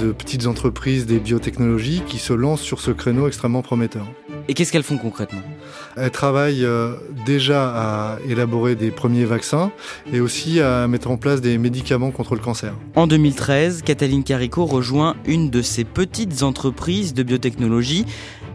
de 0.00 0.12
petites 0.12 0.48
entreprises, 0.48 1.06
des 1.06 1.20
biotechnologies 1.20 2.02
qui 2.04 2.18
se 2.18 2.32
lancent 2.32 2.62
sur 2.62 2.80
ce 2.80 2.90
créneau 2.90 3.28
extrêmement 3.28 3.62
prometteur. 3.62 4.06
Et 4.48 4.54
qu'est-ce 4.54 4.72
qu'elles 4.72 4.82
font 4.82 4.98
concrètement? 4.98 5.42
Elles 5.96 6.10
travaillent 6.10 6.66
déjà 7.24 7.68
à 7.68 8.18
élaborer 8.28 8.74
des 8.74 8.90
premiers 8.90 9.24
vaccins 9.24 9.70
et 10.12 10.18
aussi 10.18 10.60
à 10.60 10.88
mettre 10.88 11.10
en 11.10 11.16
place 11.16 11.40
des 11.40 11.58
médicaments 11.58 12.10
contre 12.10 12.34
le 12.34 12.40
cancer. 12.40 12.74
En 12.96 13.06
2013, 13.06 13.82
Cataline 13.82 14.24
Carico 14.24 14.66
rejoint 14.66 15.14
une 15.26 15.50
de 15.50 15.62
ces 15.62 15.84
petites 15.84 16.42
entreprises 16.42 17.14
de 17.14 17.22
biotechnologie. 17.22 18.04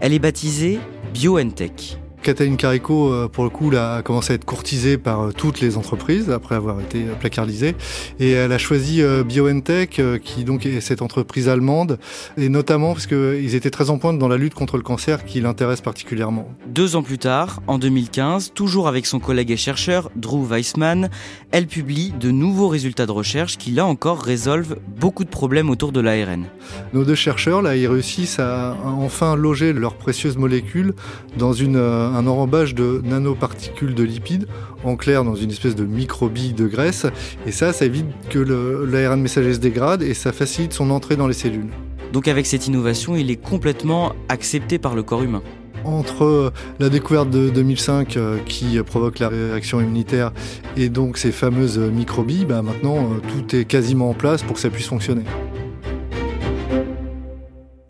Elle 0.02 0.12
est 0.12 0.20
baptisée 0.20 0.80
BioNTech. 1.14 2.00
Cataline 2.28 2.58
Carico, 2.58 3.14
euh, 3.14 3.30
pour 3.30 3.46
le 3.46 3.50
coup, 3.50 3.72
a 3.74 4.02
commencé 4.02 4.34
à 4.34 4.36
être 4.36 4.44
courtisée 4.44 4.98
par 4.98 5.22
euh, 5.22 5.32
toutes 5.32 5.62
les 5.62 5.78
entreprises 5.78 6.30
après 6.30 6.56
avoir 6.56 6.82
été 6.82 7.06
euh, 7.06 7.14
placardisée. 7.18 7.74
Et 8.20 8.32
elle 8.32 8.52
a 8.52 8.58
choisi 8.58 9.02
BioNTech, 9.26 10.02
qui 10.22 10.44
donc 10.44 10.66
est 10.66 10.82
cette 10.82 11.02
entreprise 11.02 11.48
allemande, 11.48 12.00
et 12.36 12.50
notamment 12.50 12.92
parce 12.92 13.08
qu'ils 13.08 13.56
étaient 13.56 13.70
très 13.70 13.90
en 13.90 13.98
pointe 13.98 14.20
dans 14.20 14.28
la 14.28 14.36
lutte 14.36 14.56
contre 14.56 14.76
le 14.76 14.84
cancer 14.84 15.24
qui 15.24 15.40
l'intéresse 15.40 15.80
particulièrement. 15.80 16.50
Deux 16.68 16.98
ans 16.98 17.04
plus 17.04 17.18
tard, 17.18 17.62
en 17.66 17.78
2015, 17.78 18.52
toujours 18.54 18.90
avec 18.90 19.06
son 19.06 19.20
collègue 19.20 19.52
et 19.52 19.58
chercheur 19.58 20.12
Drew 20.18 20.46
Weissman, 20.46 21.10
elle 21.52 21.68
publie 21.68 22.14
de 22.20 22.32
nouveaux 22.32 22.68
résultats 22.68 23.06
de 23.06 23.12
recherche 23.12 23.58
qui, 23.58 23.72
là 23.72 23.86
encore, 23.86 24.22
résolvent 24.22 24.76
beaucoup 25.00 25.24
de 25.24 25.30
problèmes 25.30 25.70
autour 25.70 25.94
de 25.94 26.02
l'ARN. 26.02 26.48
Nos 26.92 27.06
deux 27.06 27.16
chercheurs, 27.16 27.62
là, 27.62 27.78
ils 27.78 27.88
réussissent 27.88 28.40
à 28.40 28.76
enfin 28.84 29.38
loger 29.38 29.72
leurs 29.72 29.96
précieuses 29.96 30.38
molécules 30.38 30.94
dans 31.38 31.54
une 31.54 31.78
un 32.18 32.28
enrobage 32.28 32.74
de 32.76 33.02
nanoparticules 33.06 33.94
de 33.94 34.04
lipides, 34.04 34.48
en 34.84 34.96
clair 34.96 35.24
dans 35.24 35.36
une 35.36 35.52
espèce 35.52 35.76
de 35.76 35.86
microbille 35.86 36.54
de 36.54 36.68
graisse, 36.68 37.06
et 37.46 37.52
ça, 37.52 37.74
ça 37.74 37.86
évite 37.86 38.08
que 38.30 38.40
l'ARN 38.40 39.22
messager 39.22 39.54
se 39.54 39.60
dégrade 39.60 40.02
et 40.02 40.14
ça 40.14 40.32
facilite 40.32 40.74
son 40.74 40.90
entrée 40.90 41.16
dans 41.16 41.28
les 41.28 41.34
cellules. 41.34 41.70
Donc 42.14 42.28
avec 42.28 42.46
cette 42.46 42.68
innovation, 42.68 43.16
il 43.16 43.30
est 43.30 43.36
complètement 43.36 44.14
accepté 44.30 44.80
par 44.80 44.96
le 44.96 45.04
corps 45.04 45.24
humain. 45.24 45.44
entre 45.86 46.52
la 46.80 46.90
découverte 46.90 47.30
de 47.30 47.50
2005 47.50 48.18
qui 48.46 48.78
provoque 48.86 49.20
la 49.20 49.30
réaction 49.30 49.80
immunitaire 49.80 50.32
et 50.76 50.90
donc 50.90 51.18
ces 51.18 51.32
fameuses 51.32 51.78
microbilles, 51.80 52.46
bah 52.46 52.62
maintenant 52.62 53.10
tout 53.30 53.56
est 53.56 53.66
quasiment 53.66 54.10
en 54.10 54.14
place 54.14 54.44
pour 54.44 54.56
que 54.56 54.60
ça 54.60 54.70
puisse 54.70 54.88
fonctionner. 54.88 55.24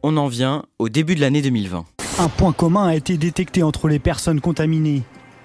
On 0.03 0.15
en 0.17 0.27
vient 0.27 0.63
au 0.79 0.89
début 0.89 1.15
de 1.15 1.21
l'année 1.21 1.41
2020. 1.41 1.85
Un 2.19 2.29
point 2.29 2.51
commun 2.51 2.87
a 2.87 2.95
été 2.95 3.15
détecté 3.15 3.61
entre 3.61 3.87
les 3.87 3.99
personnes 3.99 4.41
contaminées. 4.41 5.03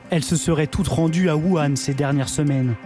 Elles 0.08 0.24
se 0.24 0.36
seraient 0.36 0.66
toutes 0.66 0.88
rendues 0.88 1.28
à 1.28 1.36
Wuhan 1.36 1.76
ces 1.76 1.92
dernières 1.92 2.30
semaines. 2.30 2.76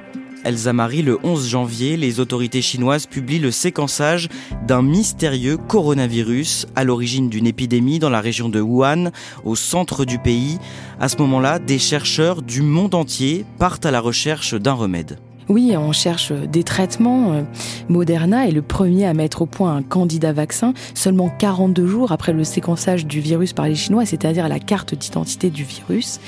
Elsa 0.45 0.73
Marie, 0.73 1.03
le 1.03 1.21
11 1.23 1.49
janvier, 1.49 1.97
les 1.97 2.19
autorités 2.19 2.63
chinoises 2.63 3.07
publient 3.07 3.39
le 3.39 3.53
séquençage 3.53 4.29
d'un 4.67 4.83
mystérieux 4.83 5.57
coronavirus 5.57 6.67
à 6.75 6.83
l'origine 6.83 7.29
d'une 7.29 7.47
épidémie 7.47 8.01
dans 8.01 8.11
la 8.11 8.21
région 8.21 8.49
de 8.49 8.61
Wuhan, 8.61 9.13
au 9.45 9.55
centre 9.55 10.05
du 10.05 10.19
pays. 10.19 10.59
À 10.99 11.09
ce 11.09 11.19
moment-là, 11.19 11.61
des 11.61 11.79
chercheurs 11.79 12.43
du 12.43 12.63
monde 12.63 12.97
entier 12.97 13.45
partent 13.59 13.87
à 13.87 13.93
la 13.93 14.01
recherche 14.01 14.55
d'un 14.55 14.73
remède. 14.73 15.21
Oui, 15.49 15.75
on 15.77 15.93
cherche 15.93 16.33
des 16.33 16.65
traitements. 16.65 17.47
Moderna 17.89 18.49
est 18.49 18.53
le 18.53 18.63
premier 18.63 19.07
à 19.07 19.15
mettre 19.15 19.43
au 19.43 19.47
point 19.47 19.77
un 19.77 19.83
candidat 19.83 20.33
vaccin 20.33 20.75
seulement 20.95 21.29
42 21.29 21.87
jours 21.87 22.11
après 22.11 22.33
le 22.33 22.43
séquençage 22.43 23.07
du 23.07 23.21
virus 23.21 23.53
par 23.53 23.67
les 23.67 23.77
Chinois, 23.77 24.05
c'est-à-dire 24.05 24.49
la 24.49 24.59
carte 24.59 24.97
d'identité 24.97 25.51
du 25.51 25.63
virus. 25.63 26.19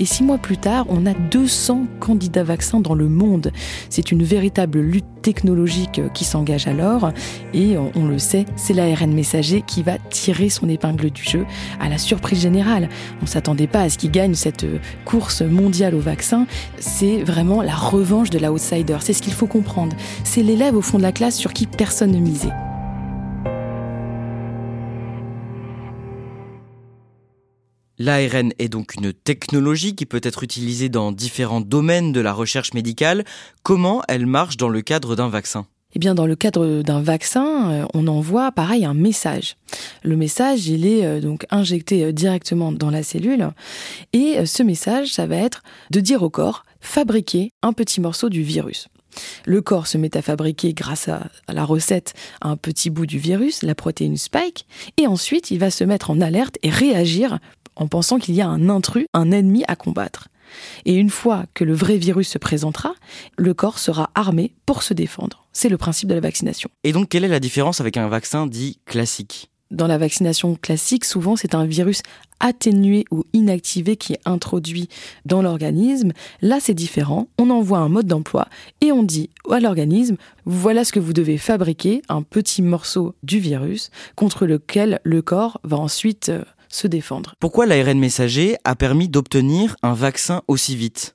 Et 0.00 0.04
six 0.04 0.24
mois 0.24 0.38
plus 0.38 0.56
tard, 0.56 0.86
on 0.88 1.06
a 1.06 1.14
200 1.14 1.86
candidats 2.00 2.42
vaccins 2.42 2.80
dans 2.80 2.94
le 2.94 3.08
monde. 3.08 3.52
C'est 3.90 4.10
une 4.10 4.24
véritable 4.24 4.80
lutte 4.80 5.04
technologique 5.22 6.02
qui 6.12 6.24
s'engage 6.24 6.66
alors. 6.66 7.10
Et 7.54 7.76
on 7.94 8.06
le 8.06 8.18
sait, 8.18 8.44
c'est 8.56 8.74
l'ARN 8.74 9.12
messager 9.12 9.62
qui 9.62 9.82
va 9.82 9.98
tirer 10.10 10.50
son 10.50 10.68
épingle 10.68 11.10
du 11.10 11.22
jeu 11.22 11.46
à 11.80 11.88
la 11.88 11.98
surprise 11.98 12.40
générale. 12.40 12.88
On 13.20 13.24
ne 13.24 13.28
s'attendait 13.28 13.66
pas 13.66 13.82
à 13.82 13.88
ce 13.88 13.98
qu'il 13.98 14.10
gagne 14.10 14.34
cette 14.34 14.66
course 15.04 15.42
mondiale 15.42 15.94
au 15.94 16.00
vaccin. 16.00 16.46
C'est 16.78 17.22
vraiment 17.22 17.62
la 17.62 17.74
revanche 17.74 18.30
de 18.30 18.38
la 18.38 18.52
c'est 18.64 19.12
ce 19.12 19.22
qu'il 19.22 19.32
faut 19.32 19.46
comprendre. 19.46 19.96
C'est 20.24 20.42
l'élève 20.42 20.76
au 20.76 20.82
fond 20.82 20.98
de 20.98 21.02
la 21.02 21.12
classe 21.12 21.36
sur 21.36 21.52
qui 21.52 21.66
personne 21.66 22.12
ne 22.12 22.18
misait. 22.18 22.52
L'ARN 27.98 28.52
est 28.58 28.68
donc 28.68 28.96
une 28.96 29.12
technologie 29.12 29.94
qui 29.94 30.04
peut 30.04 30.20
être 30.22 30.42
utilisée 30.42 30.88
dans 30.88 31.12
différents 31.12 31.60
domaines 31.60 32.12
de 32.12 32.20
la 32.20 32.32
recherche 32.32 32.74
médicale. 32.74 33.24
Comment 33.62 34.02
elle 34.08 34.26
marche 34.26 34.56
dans 34.56 34.68
le 34.68 34.82
cadre 34.82 35.14
d'un 35.14 35.28
vaccin? 35.28 35.66
Eh 35.94 36.00
bien, 36.00 36.14
dans 36.14 36.26
le 36.26 36.34
cadre 36.34 36.82
d'un 36.82 37.00
vaccin, 37.00 37.70
euh, 37.70 37.86
on 37.94 38.08
envoie 38.08 38.50
pareil 38.50 38.84
un 38.84 38.94
message. 38.94 39.56
Le 40.02 40.16
message, 40.16 40.66
il 40.66 40.86
est 40.86 41.04
euh, 41.04 41.20
donc 41.20 41.46
injecté 41.50 42.04
euh, 42.04 42.12
directement 42.12 42.72
dans 42.72 42.90
la 42.90 43.04
cellule. 43.04 43.50
Et 44.12 44.44
ce 44.44 44.64
message, 44.64 45.12
ça 45.12 45.26
va 45.26 45.36
être 45.36 45.62
de 45.90 46.00
dire 46.00 46.24
au 46.24 46.30
corps, 46.30 46.64
fabriquer 46.84 47.50
un 47.62 47.72
petit 47.72 48.00
morceau 48.00 48.28
du 48.28 48.42
virus. 48.42 48.88
Le 49.44 49.60
corps 49.62 49.86
se 49.86 49.98
met 49.98 50.16
à 50.16 50.22
fabriquer, 50.22 50.74
grâce 50.74 51.08
à, 51.08 51.28
la 51.48 51.64
recette, 51.64 52.14
un 52.40 52.56
petit 52.56 52.90
bout 52.90 53.06
du 53.06 53.18
virus, 53.18 53.62
la 53.62 53.74
protéine 53.74 54.16
spike, 54.16 54.66
et 54.96 55.06
ensuite 55.06 55.50
il 55.50 55.58
va 55.58 55.70
se 55.70 55.84
mettre 55.84 56.10
en 56.10 56.20
alerte 56.20 56.58
et 56.62 56.70
réagir 56.70 57.38
en 57.76 57.88
pensant 57.88 58.18
qu'il 58.18 58.34
y 58.34 58.40
a 58.40 58.48
un 58.48 58.68
intrus, 58.68 59.06
un 59.14 59.30
ennemi 59.30 59.64
à 59.66 59.76
combattre. 59.76 60.28
Et 60.84 60.94
une 60.94 61.10
fois 61.10 61.46
que 61.54 61.64
le 61.64 61.74
vrai 61.74 61.96
virus 61.96 62.28
se 62.28 62.38
présentera, 62.38 62.94
le 63.36 63.54
corps 63.54 63.78
sera 63.78 64.10
armé 64.14 64.54
pour 64.66 64.82
se 64.82 64.94
défendre. 64.94 65.46
C'est 65.52 65.68
le 65.68 65.78
principe 65.78 66.08
de 66.08 66.14
la 66.14 66.20
vaccination. 66.20 66.70
Et 66.84 66.92
donc, 66.92 67.08
quelle 67.08 67.24
est 67.24 67.28
la 67.28 67.40
différence 67.40 67.80
avec 67.80 67.96
un 67.96 68.08
vaccin 68.08 68.46
dit 68.46 68.78
classique? 68.84 69.50
Dans 69.70 69.86
la 69.86 69.98
vaccination 69.98 70.54
classique, 70.54 71.04
souvent 71.04 71.36
c'est 71.36 71.54
un 71.54 71.64
virus 71.64 72.02
atténué 72.40 73.04
ou 73.10 73.24
inactivé 73.32 73.96
qui 73.96 74.14
est 74.14 74.20
introduit 74.24 74.88
dans 75.24 75.42
l'organisme. 75.42 76.12
Là, 76.42 76.58
c'est 76.60 76.74
différent. 76.74 77.28
On 77.38 77.50
envoie 77.50 77.78
un 77.78 77.88
mode 77.88 78.06
d'emploi 78.06 78.48
et 78.80 78.92
on 78.92 79.02
dit 79.02 79.30
à 79.50 79.60
l'organisme, 79.60 80.16
voilà 80.44 80.84
ce 80.84 80.92
que 80.92 81.00
vous 81.00 81.12
devez 81.12 81.38
fabriquer, 81.38 82.02
un 82.08 82.22
petit 82.22 82.62
morceau 82.62 83.14
du 83.22 83.38
virus 83.38 83.90
contre 84.14 84.46
lequel 84.46 85.00
le 85.04 85.22
corps 85.22 85.60
va 85.64 85.78
ensuite 85.78 86.28
euh, 86.28 86.44
se 86.68 86.86
défendre. 86.86 87.34
Pourquoi 87.40 87.66
l'ARN 87.66 87.98
messager 87.98 88.56
a 88.64 88.74
permis 88.74 89.08
d'obtenir 89.08 89.76
un 89.82 89.94
vaccin 89.94 90.42
aussi 90.48 90.76
vite? 90.76 91.13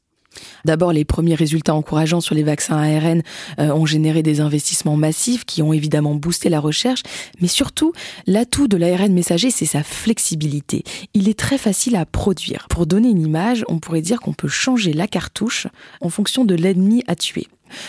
D'abord, 0.66 0.94
les 0.94 1.06
premiers 1.06 1.36
résultats 1.36 1.74
encourageants 1.74 2.22
sur 2.22 2.36
les 2.36 2.44
vaccins 2.44 2.78
ARN 2.78 3.22
euh, 3.60 3.72
ont 3.72 3.86
généré 3.86 4.24
des 4.24 4.42
investissements 4.42 4.96
massifs 4.96 5.46
qui 5.46 5.62
ont 5.62 5.74
évidemment 5.74 6.16
boosté 6.16 6.50
la 6.50 6.60
recherche, 6.60 7.04
mais 7.42 7.48
surtout, 7.48 7.94
l'atout 8.28 8.68
de 8.68 8.78
l'ARN 8.78 9.12
messager, 9.12 9.52
c'est 9.52 9.66
sa 9.66 9.84
flexibilité. 9.84 10.84
Il 11.14 11.30
est 11.30 11.38
très 11.38 11.58
facile 11.58 11.96
à 11.96 12.06
produire. 12.06 12.68
Pour 12.70 12.86
donner 12.86 13.10
une 13.10 13.26
image, 13.26 13.66
on 13.68 13.80
pourrait 13.80 14.02
dire 14.02 14.20
qu'on 14.20 14.34
peut 14.34 14.48
changer 14.48 14.94
la 14.94 15.08
cartouche 15.08 15.68
en 16.02 16.10
fonction 16.10 16.46
de 16.46 16.56
l'ennemi 16.56 17.04
à 17.08 17.16
tuer. 17.16 17.48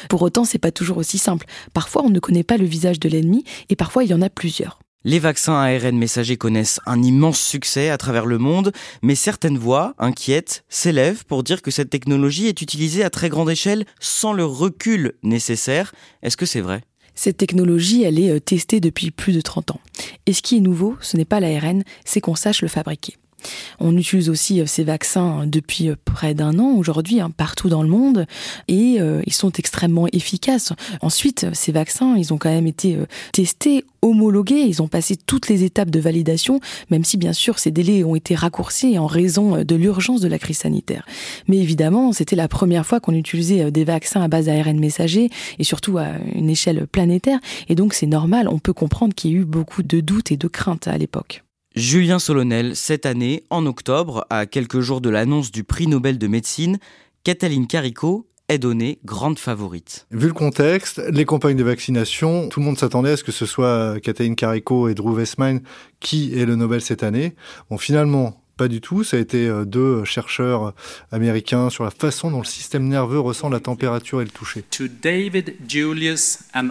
Pour 0.09 0.23
autant, 0.23 0.45
c'est 0.45 0.59
pas 0.59 0.73
toujours 0.73 0.99
aussi 0.99 1.19
simple. 1.19 1.47
Parfois, 1.73 2.03
on 2.05 2.11
ne 2.11 2.21
connaît 2.21 2.43
pas 2.43 2.57
le 2.57 2.67
visage 2.67 3.01
de 3.01 3.09
l'ennemi 3.09 3.45
et 3.69 3.77
parfois, 3.77 4.05
il 4.05 4.11
y 4.11 4.15
en 4.15 4.23
a 4.23 4.31
plusieurs. 4.31 4.79
Les 5.03 5.19
vaccins 5.19 5.55
ARN 5.55 5.97
messagers 5.97 6.37
connaissent 6.37 6.79
un 6.85 7.03
immense 7.03 7.41
succès 7.41 7.89
à 7.89 7.97
travers 7.97 8.27
le 8.27 8.37
monde, 8.37 8.71
mais 9.01 9.15
certaines 9.15 9.57
voix, 9.57 9.95
inquiètes, 9.99 10.63
s'élèvent 10.69 11.25
pour 11.25 11.43
dire 11.43 11.63
que 11.63 11.71
cette 11.71 11.89
technologie 11.89 12.49
est 12.49 12.61
utilisée 12.61 13.03
à 13.03 13.09
très 13.09 13.31
grande 13.31 13.49
échelle 13.49 13.87
sans 13.99 14.35
le 14.35 14.45
recul 14.45 15.15
nécessaire. 15.23 15.95
Est-ce 16.23 16.37
que 16.37 16.45
c'est 16.45 16.61
vrai? 16.61 16.83
Cette 17.15 17.39
technologie, 17.39 18.03
elle 18.03 18.19
est 18.19 18.29
euh, 18.29 18.41
testée 18.41 18.79
depuis 18.79 19.11
plus 19.11 19.33
de 19.33 19.41
30 19.41 19.71
ans. 19.71 19.81
Et 20.27 20.35
ce 20.35 20.43
qui 20.43 20.59
est 20.59 20.61
nouveau, 20.61 20.97
ce 21.01 21.17
n'est 21.17 21.25
pas 21.25 21.41
l'ARN, 21.41 21.83
c'est 22.05 22.21
qu'on 22.21 22.35
sache 22.35 22.61
le 22.61 22.69
fabriquer. 22.69 23.17
On 23.79 23.97
utilise 23.97 24.29
aussi 24.29 24.61
euh, 24.61 24.67
ces 24.67 24.85
vaccins 24.85 25.47
depuis 25.47 25.89
euh, 25.89 25.97
près 26.05 26.35
d'un 26.35 26.59
an 26.59 26.73
aujourd'hui, 26.77 27.21
hein, 27.21 27.31
partout 27.31 27.69
dans 27.69 27.83
le 27.83 27.89
monde, 27.89 28.27
et 28.69 28.97
euh, 29.01 29.23
ils 29.27 29.33
sont 29.33 29.53
extrêmement 29.53 30.07
efficaces. 30.13 30.73
Ensuite, 31.01 31.47
ces 31.53 31.73
vaccins, 31.73 32.17
ils 32.17 32.33
ont 32.33 32.39
quand 32.39 32.51
même 32.51 32.67
été 32.67 32.99
testés, 33.33 33.85
homologués, 34.03 34.65
ils 34.67 34.83
ont 34.83 34.89
passé 34.89 35.17
toutes 35.17 35.49
les 35.49 35.65
étapes 35.65 35.91
de 35.91 36.01
validation, 36.01 36.61
même 36.91 37.05
si 37.05 37.17
bien 37.17 37.33
sûr 37.33 37.59
ces 37.59 37.71
délais 37.71 38.05
ont 38.05 38.15
été 38.15 38.35
raccourcis 38.35 38.99
en 38.99 39.07
raison 39.07 39.63
de 39.63 39.75
l'urgence 39.77 40.21
de 40.21 40.29
la 40.29 40.39
crise 40.39 40.59
sanitaire. 40.59 41.07
Mais 41.49 41.59
évidemment, 41.59 42.13
c'était 42.13 42.37
la 42.37 42.49
première 42.49 42.87
fois 42.87 43.01
qu'on 43.01 43.15
utilisait 43.15 43.71
des 43.71 43.85
vaccins 43.85 44.23
à 44.23 44.29
base 44.29 44.47
d'ARN 44.47 44.79
messager, 44.79 45.31
et 45.59 45.65
surtout 45.65 45.99
à 45.99 46.09
une 46.35 46.51
échelle 46.51 46.87
planétaire, 46.87 47.41
et 47.69 47.75
donc 47.75 47.95
c'est 47.95 48.07
normal, 48.07 48.49
on 48.49 48.59
peut 48.59 48.73
comprendre 48.73 49.15
qu'il 49.15 49.33
y 49.33 49.35
a 49.35 49.39
eu 49.39 49.45
beaucoup 49.45 49.83
de 49.83 50.01
doutes 50.01 50.33
et 50.33 50.37
de 50.37 50.49
craintes 50.49 50.89
à 50.89 50.97
l'époque. 50.97 51.45
Julien 51.77 52.19
Solonel, 52.19 52.75
cette 52.75 53.07
année, 53.07 53.45
en 53.49 53.65
octobre, 53.65 54.27
à 54.29 54.45
quelques 54.47 54.81
jours 54.81 55.01
de 55.01 55.09
l'annonce 55.09 55.53
du 55.53 55.63
prix 55.63 55.87
Nobel 55.87 56.19
de 56.19 56.27
médecine, 56.27 56.81
Kathleen 57.23 57.69
Carico 57.69 58.27
est 58.49 58.59
donnée 58.59 58.99
grande 59.05 59.39
favorite. 59.39 60.09
Vu 60.11 60.27
le 60.27 60.33
contexte, 60.33 61.01
les 61.13 61.25
campagnes 61.25 61.57
de 61.57 61.63
vaccination, 61.63 62.49
tout 62.49 62.59
le 62.59 62.67
monde 62.67 62.77
s'attendait 62.77 63.13
à 63.13 63.17
ce 63.17 63.23
que 63.23 63.31
ce 63.31 63.47
soit 63.47 64.01
Kathleen 64.01 64.35
Carico 64.35 64.89
et 64.89 64.95
Drew 64.95 65.15
Weissman 65.15 65.61
qui 66.01 66.37
aient 66.37 66.45
le 66.45 66.57
Nobel 66.57 66.81
cette 66.81 67.05
année. 67.05 67.37
Bon, 67.71 67.79
finalement, 67.79 68.43
pas 68.61 68.69
du 68.69 68.83
tout. 68.83 69.05
Ça 69.05 69.17
a 69.17 69.21
été 69.21 69.49
euh, 69.49 69.65
deux 69.65 70.05
chercheurs 70.05 70.75
américains 71.13 71.71
sur 71.71 71.83
la 71.83 71.91
façon 71.91 72.31
dont 72.31 72.41
le 72.41 72.45
système 72.45 72.87
nerveux 72.87 73.19
ressent 73.19 73.49
la 73.49 73.59
température 73.59 74.21
et 74.21 74.25
le 74.25 74.31
toucher. 74.31 74.65
To 74.71 74.85
David 75.03 75.55
Julius 75.67 76.41
and 76.55 76.69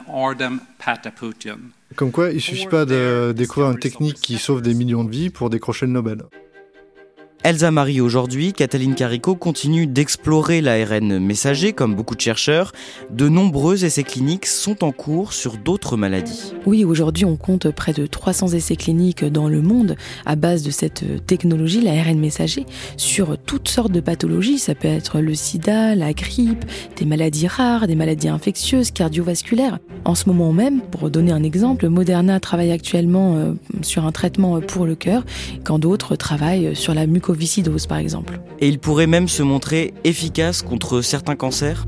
Pataputian. 0.77 1.57
Comme 1.95 2.11
quoi, 2.11 2.29
il 2.29 2.35
ne 2.35 2.39
suffit 2.39 2.67
pas 2.67 2.85
de 2.85 3.33
découvrir 3.35 3.71
une 3.71 3.79
technique 3.79 4.17
qui 4.17 4.37
sauve 4.37 4.61
des 4.61 4.75
millions 4.75 5.03
de 5.03 5.09
vies 5.09 5.31
pour 5.31 5.49
décrocher 5.49 5.87
le 5.87 5.93
Nobel. 5.93 6.21
Elsa 7.41 7.71
Marie 7.71 8.01
aujourd'hui, 8.01 8.51
Cataline 8.51 8.95
Carico 8.95 9.33
continue 9.33 9.87
d'explorer 9.87 10.59
l'ARN 10.59 11.19
messager 11.19 11.71
comme 11.71 11.95
beaucoup 11.95 12.15
de 12.15 12.19
chercheurs. 12.19 12.73
De 13.11 13.29
nombreux 13.29 13.85
essais 13.85 14.03
cliniques 14.03 14.45
sont 14.45 14.83
en 14.83 14.91
cours 14.91 15.31
sur 15.31 15.55
d'autres 15.55 15.95
maladies. 15.95 16.53
Oui, 16.65 16.83
aujourd'hui 16.83 17.23
on 17.23 17.37
compte 17.37 17.71
près 17.71 17.93
de 17.93 18.07
300 18.07 18.49
essais 18.49 18.75
cliniques 18.75 19.23
dans 19.23 19.47
le 19.47 19.61
monde 19.61 19.95
à 20.25 20.35
base 20.35 20.63
de 20.63 20.69
cette 20.69 21.25
technologie, 21.27 21.79
l'ARN 21.79 22.19
messager, 22.19 22.65
sur 22.97 23.37
toutes 23.37 23.69
sortes 23.69 23.93
de 23.93 24.01
pathologies. 24.01 24.59
Ça 24.59 24.75
peut 24.75 24.89
être 24.89 25.21
le 25.21 25.33
sida, 25.33 25.95
la 25.95 26.11
grippe, 26.11 26.65
des 26.97 27.05
maladies 27.05 27.47
rares, 27.47 27.87
des 27.87 27.95
maladies 27.95 28.27
infectieuses, 28.27 28.91
cardiovasculaires. 28.91 29.79
En 30.03 30.13
ce 30.13 30.27
moment 30.27 30.51
même, 30.51 30.81
pour 30.81 31.09
donner 31.09 31.31
un 31.31 31.43
exemple, 31.43 31.87
Moderna 31.87 32.41
travaille 32.41 32.71
actuellement 32.71 33.37
euh, 33.37 33.53
sur 33.81 34.05
un 34.05 34.11
traitement 34.11 34.59
pour 34.59 34.85
le 34.85 34.95
cœur, 34.95 35.23
quand 35.63 35.79
d'autres 35.79 36.17
travaillent 36.17 36.75
sur 36.75 36.93
la 36.93 37.07
mucoviscidose 37.29 37.87
par 37.87 37.97
exemple. 37.97 38.39
Et 38.59 38.67
il 38.67 38.79
pourrait 38.79 39.07
même 39.07 39.27
se 39.27 39.43
montrer 39.43 39.93
efficace 40.03 40.61
contre 40.61 41.01
certains 41.01 41.35
cancers? 41.35 41.85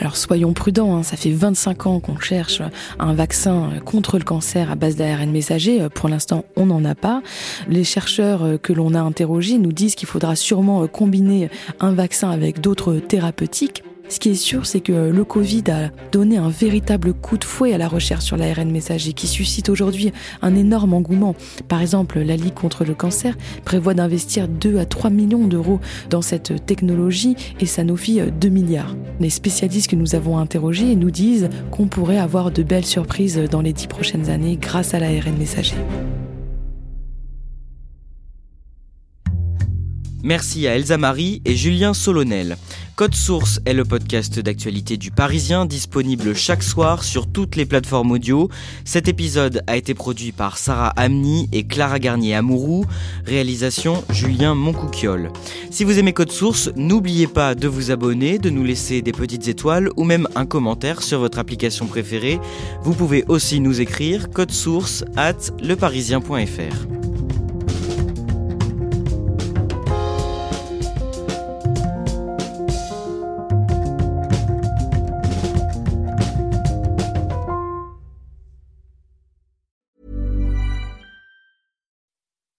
Alors 0.00 0.16
soyons 0.16 0.52
prudents, 0.52 0.96
hein. 0.96 1.02
ça 1.02 1.16
fait 1.16 1.30
25 1.30 1.86
ans 1.86 2.00
qu'on 2.00 2.18
cherche 2.18 2.62
un 3.00 3.14
vaccin 3.14 3.70
contre 3.84 4.18
le 4.18 4.24
cancer 4.24 4.70
à 4.70 4.76
base 4.76 4.94
d'ARN 4.94 5.30
messager. 5.30 5.88
Pour 5.92 6.08
l'instant, 6.08 6.44
on 6.56 6.66
n'en 6.66 6.84
a 6.84 6.94
pas. 6.94 7.20
Les 7.68 7.82
chercheurs 7.82 8.60
que 8.62 8.72
l'on 8.72 8.94
a 8.94 9.00
interrogés 9.00 9.58
nous 9.58 9.72
disent 9.72 9.96
qu'il 9.96 10.08
faudra 10.08 10.36
sûrement 10.36 10.86
combiner 10.86 11.50
un 11.80 11.92
vaccin 11.92 12.30
avec 12.30 12.60
d'autres 12.60 12.94
thérapeutiques 12.94 13.82
Ce 14.08 14.18
qui 14.18 14.30
est 14.30 14.34
sûr, 14.34 14.64
c'est 14.64 14.80
que 14.80 15.10
le 15.10 15.24
Covid 15.24 15.64
a 15.70 15.90
donné 16.12 16.38
un 16.38 16.48
véritable 16.48 17.12
coup 17.12 17.36
de 17.36 17.44
fouet 17.44 17.74
à 17.74 17.78
la 17.78 17.88
recherche 17.88 18.24
sur 18.24 18.38
l'ARN 18.38 18.70
messager 18.70 19.12
qui 19.12 19.26
suscite 19.26 19.68
aujourd'hui 19.68 20.12
un 20.40 20.54
énorme 20.54 20.94
engouement. 20.94 21.34
Par 21.68 21.82
exemple, 21.82 22.18
la 22.20 22.36
Ligue 22.36 22.54
contre 22.54 22.84
le 22.84 22.94
cancer 22.94 23.36
prévoit 23.64 23.92
d'investir 23.92 24.48
2 24.48 24.78
à 24.78 24.86
3 24.86 25.10
millions 25.10 25.46
d'euros 25.46 25.80
dans 26.08 26.22
cette 26.22 26.64
technologie 26.64 27.36
et 27.60 27.66
Sanofi 27.66 28.20
2 28.20 28.48
milliards. 28.48 28.96
Les 29.20 29.30
spécialistes 29.30 29.90
que 29.90 29.96
nous 29.96 30.14
avons 30.14 30.38
interrogés 30.38 30.96
nous 30.96 31.10
disent 31.10 31.50
qu'on 31.70 31.86
pourrait 31.86 32.18
avoir 32.18 32.50
de 32.50 32.62
belles 32.62 32.86
surprises 32.86 33.38
dans 33.50 33.60
les 33.60 33.74
10 33.74 33.88
prochaines 33.88 34.30
années 34.30 34.58
grâce 34.60 34.94
à 34.94 35.00
l'ARN 35.00 35.36
messager. 35.38 35.76
Merci 40.24 40.66
à 40.66 40.74
Elsa 40.74 40.98
Marie 40.98 41.40
et 41.44 41.54
Julien 41.54 41.94
Solonel. 41.94 42.56
Code 42.96 43.14
Source 43.14 43.60
est 43.64 43.74
le 43.74 43.84
podcast 43.84 44.40
d'actualité 44.40 44.96
du 44.96 45.12
Parisien 45.12 45.66
disponible 45.66 46.34
chaque 46.34 46.64
soir 46.64 47.04
sur 47.04 47.28
toutes 47.28 47.54
les 47.54 47.64
plateformes 47.64 48.10
audio. 48.10 48.48
Cet 48.84 49.06
épisode 49.06 49.62
a 49.68 49.76
été 49.76 49.94
produit 49.94 50.32
par 50.32 50.58
Sarah 50.58 50.88
Amni 50.96 51.48
et 51.52 51.62
Clara 51.62 52.00
Garnier 52.00 52.34
Amourou. 52.34 52.84
Réalisation 53.24 54.02
Julien 54.10 54.56
Moncouquiole. 54.56 55.30
Si 55.70 55.84
vous 55.84 56.00
aimez 56.00 56.12
Code 56.12 56.32
Source, 56.32 56.70
n'oubliez 56.74 57.28
pas 57.28 57.54
de 57.54 57.68
vous 57.68 57.92
abonner, 57.92 58.38
de 58.38 58.50
nous 58.50 58.64
laisser 58.64 59.00
des 59.00 59.12
petites 59.12 59.46
étoiles 59.46 59.90
ou 59.96 60.02
même 60.02 60.26
un 60.34 60.46
commentaire 60.46 61.02
sur 61.02 61.20
votre 61.20 61.38
application 61.38 61.86
préférée. 61.86 62.40
Vous 62.82 62.94
pouvez 62.94 63.24
aussi 63.28 63.60
nous 63.60 63.80
écrire 63.80 64.30
code 64.30 64.50
source 64.50 65.04
at 65.16 65.36
leparisien.fr. 65.62 66.97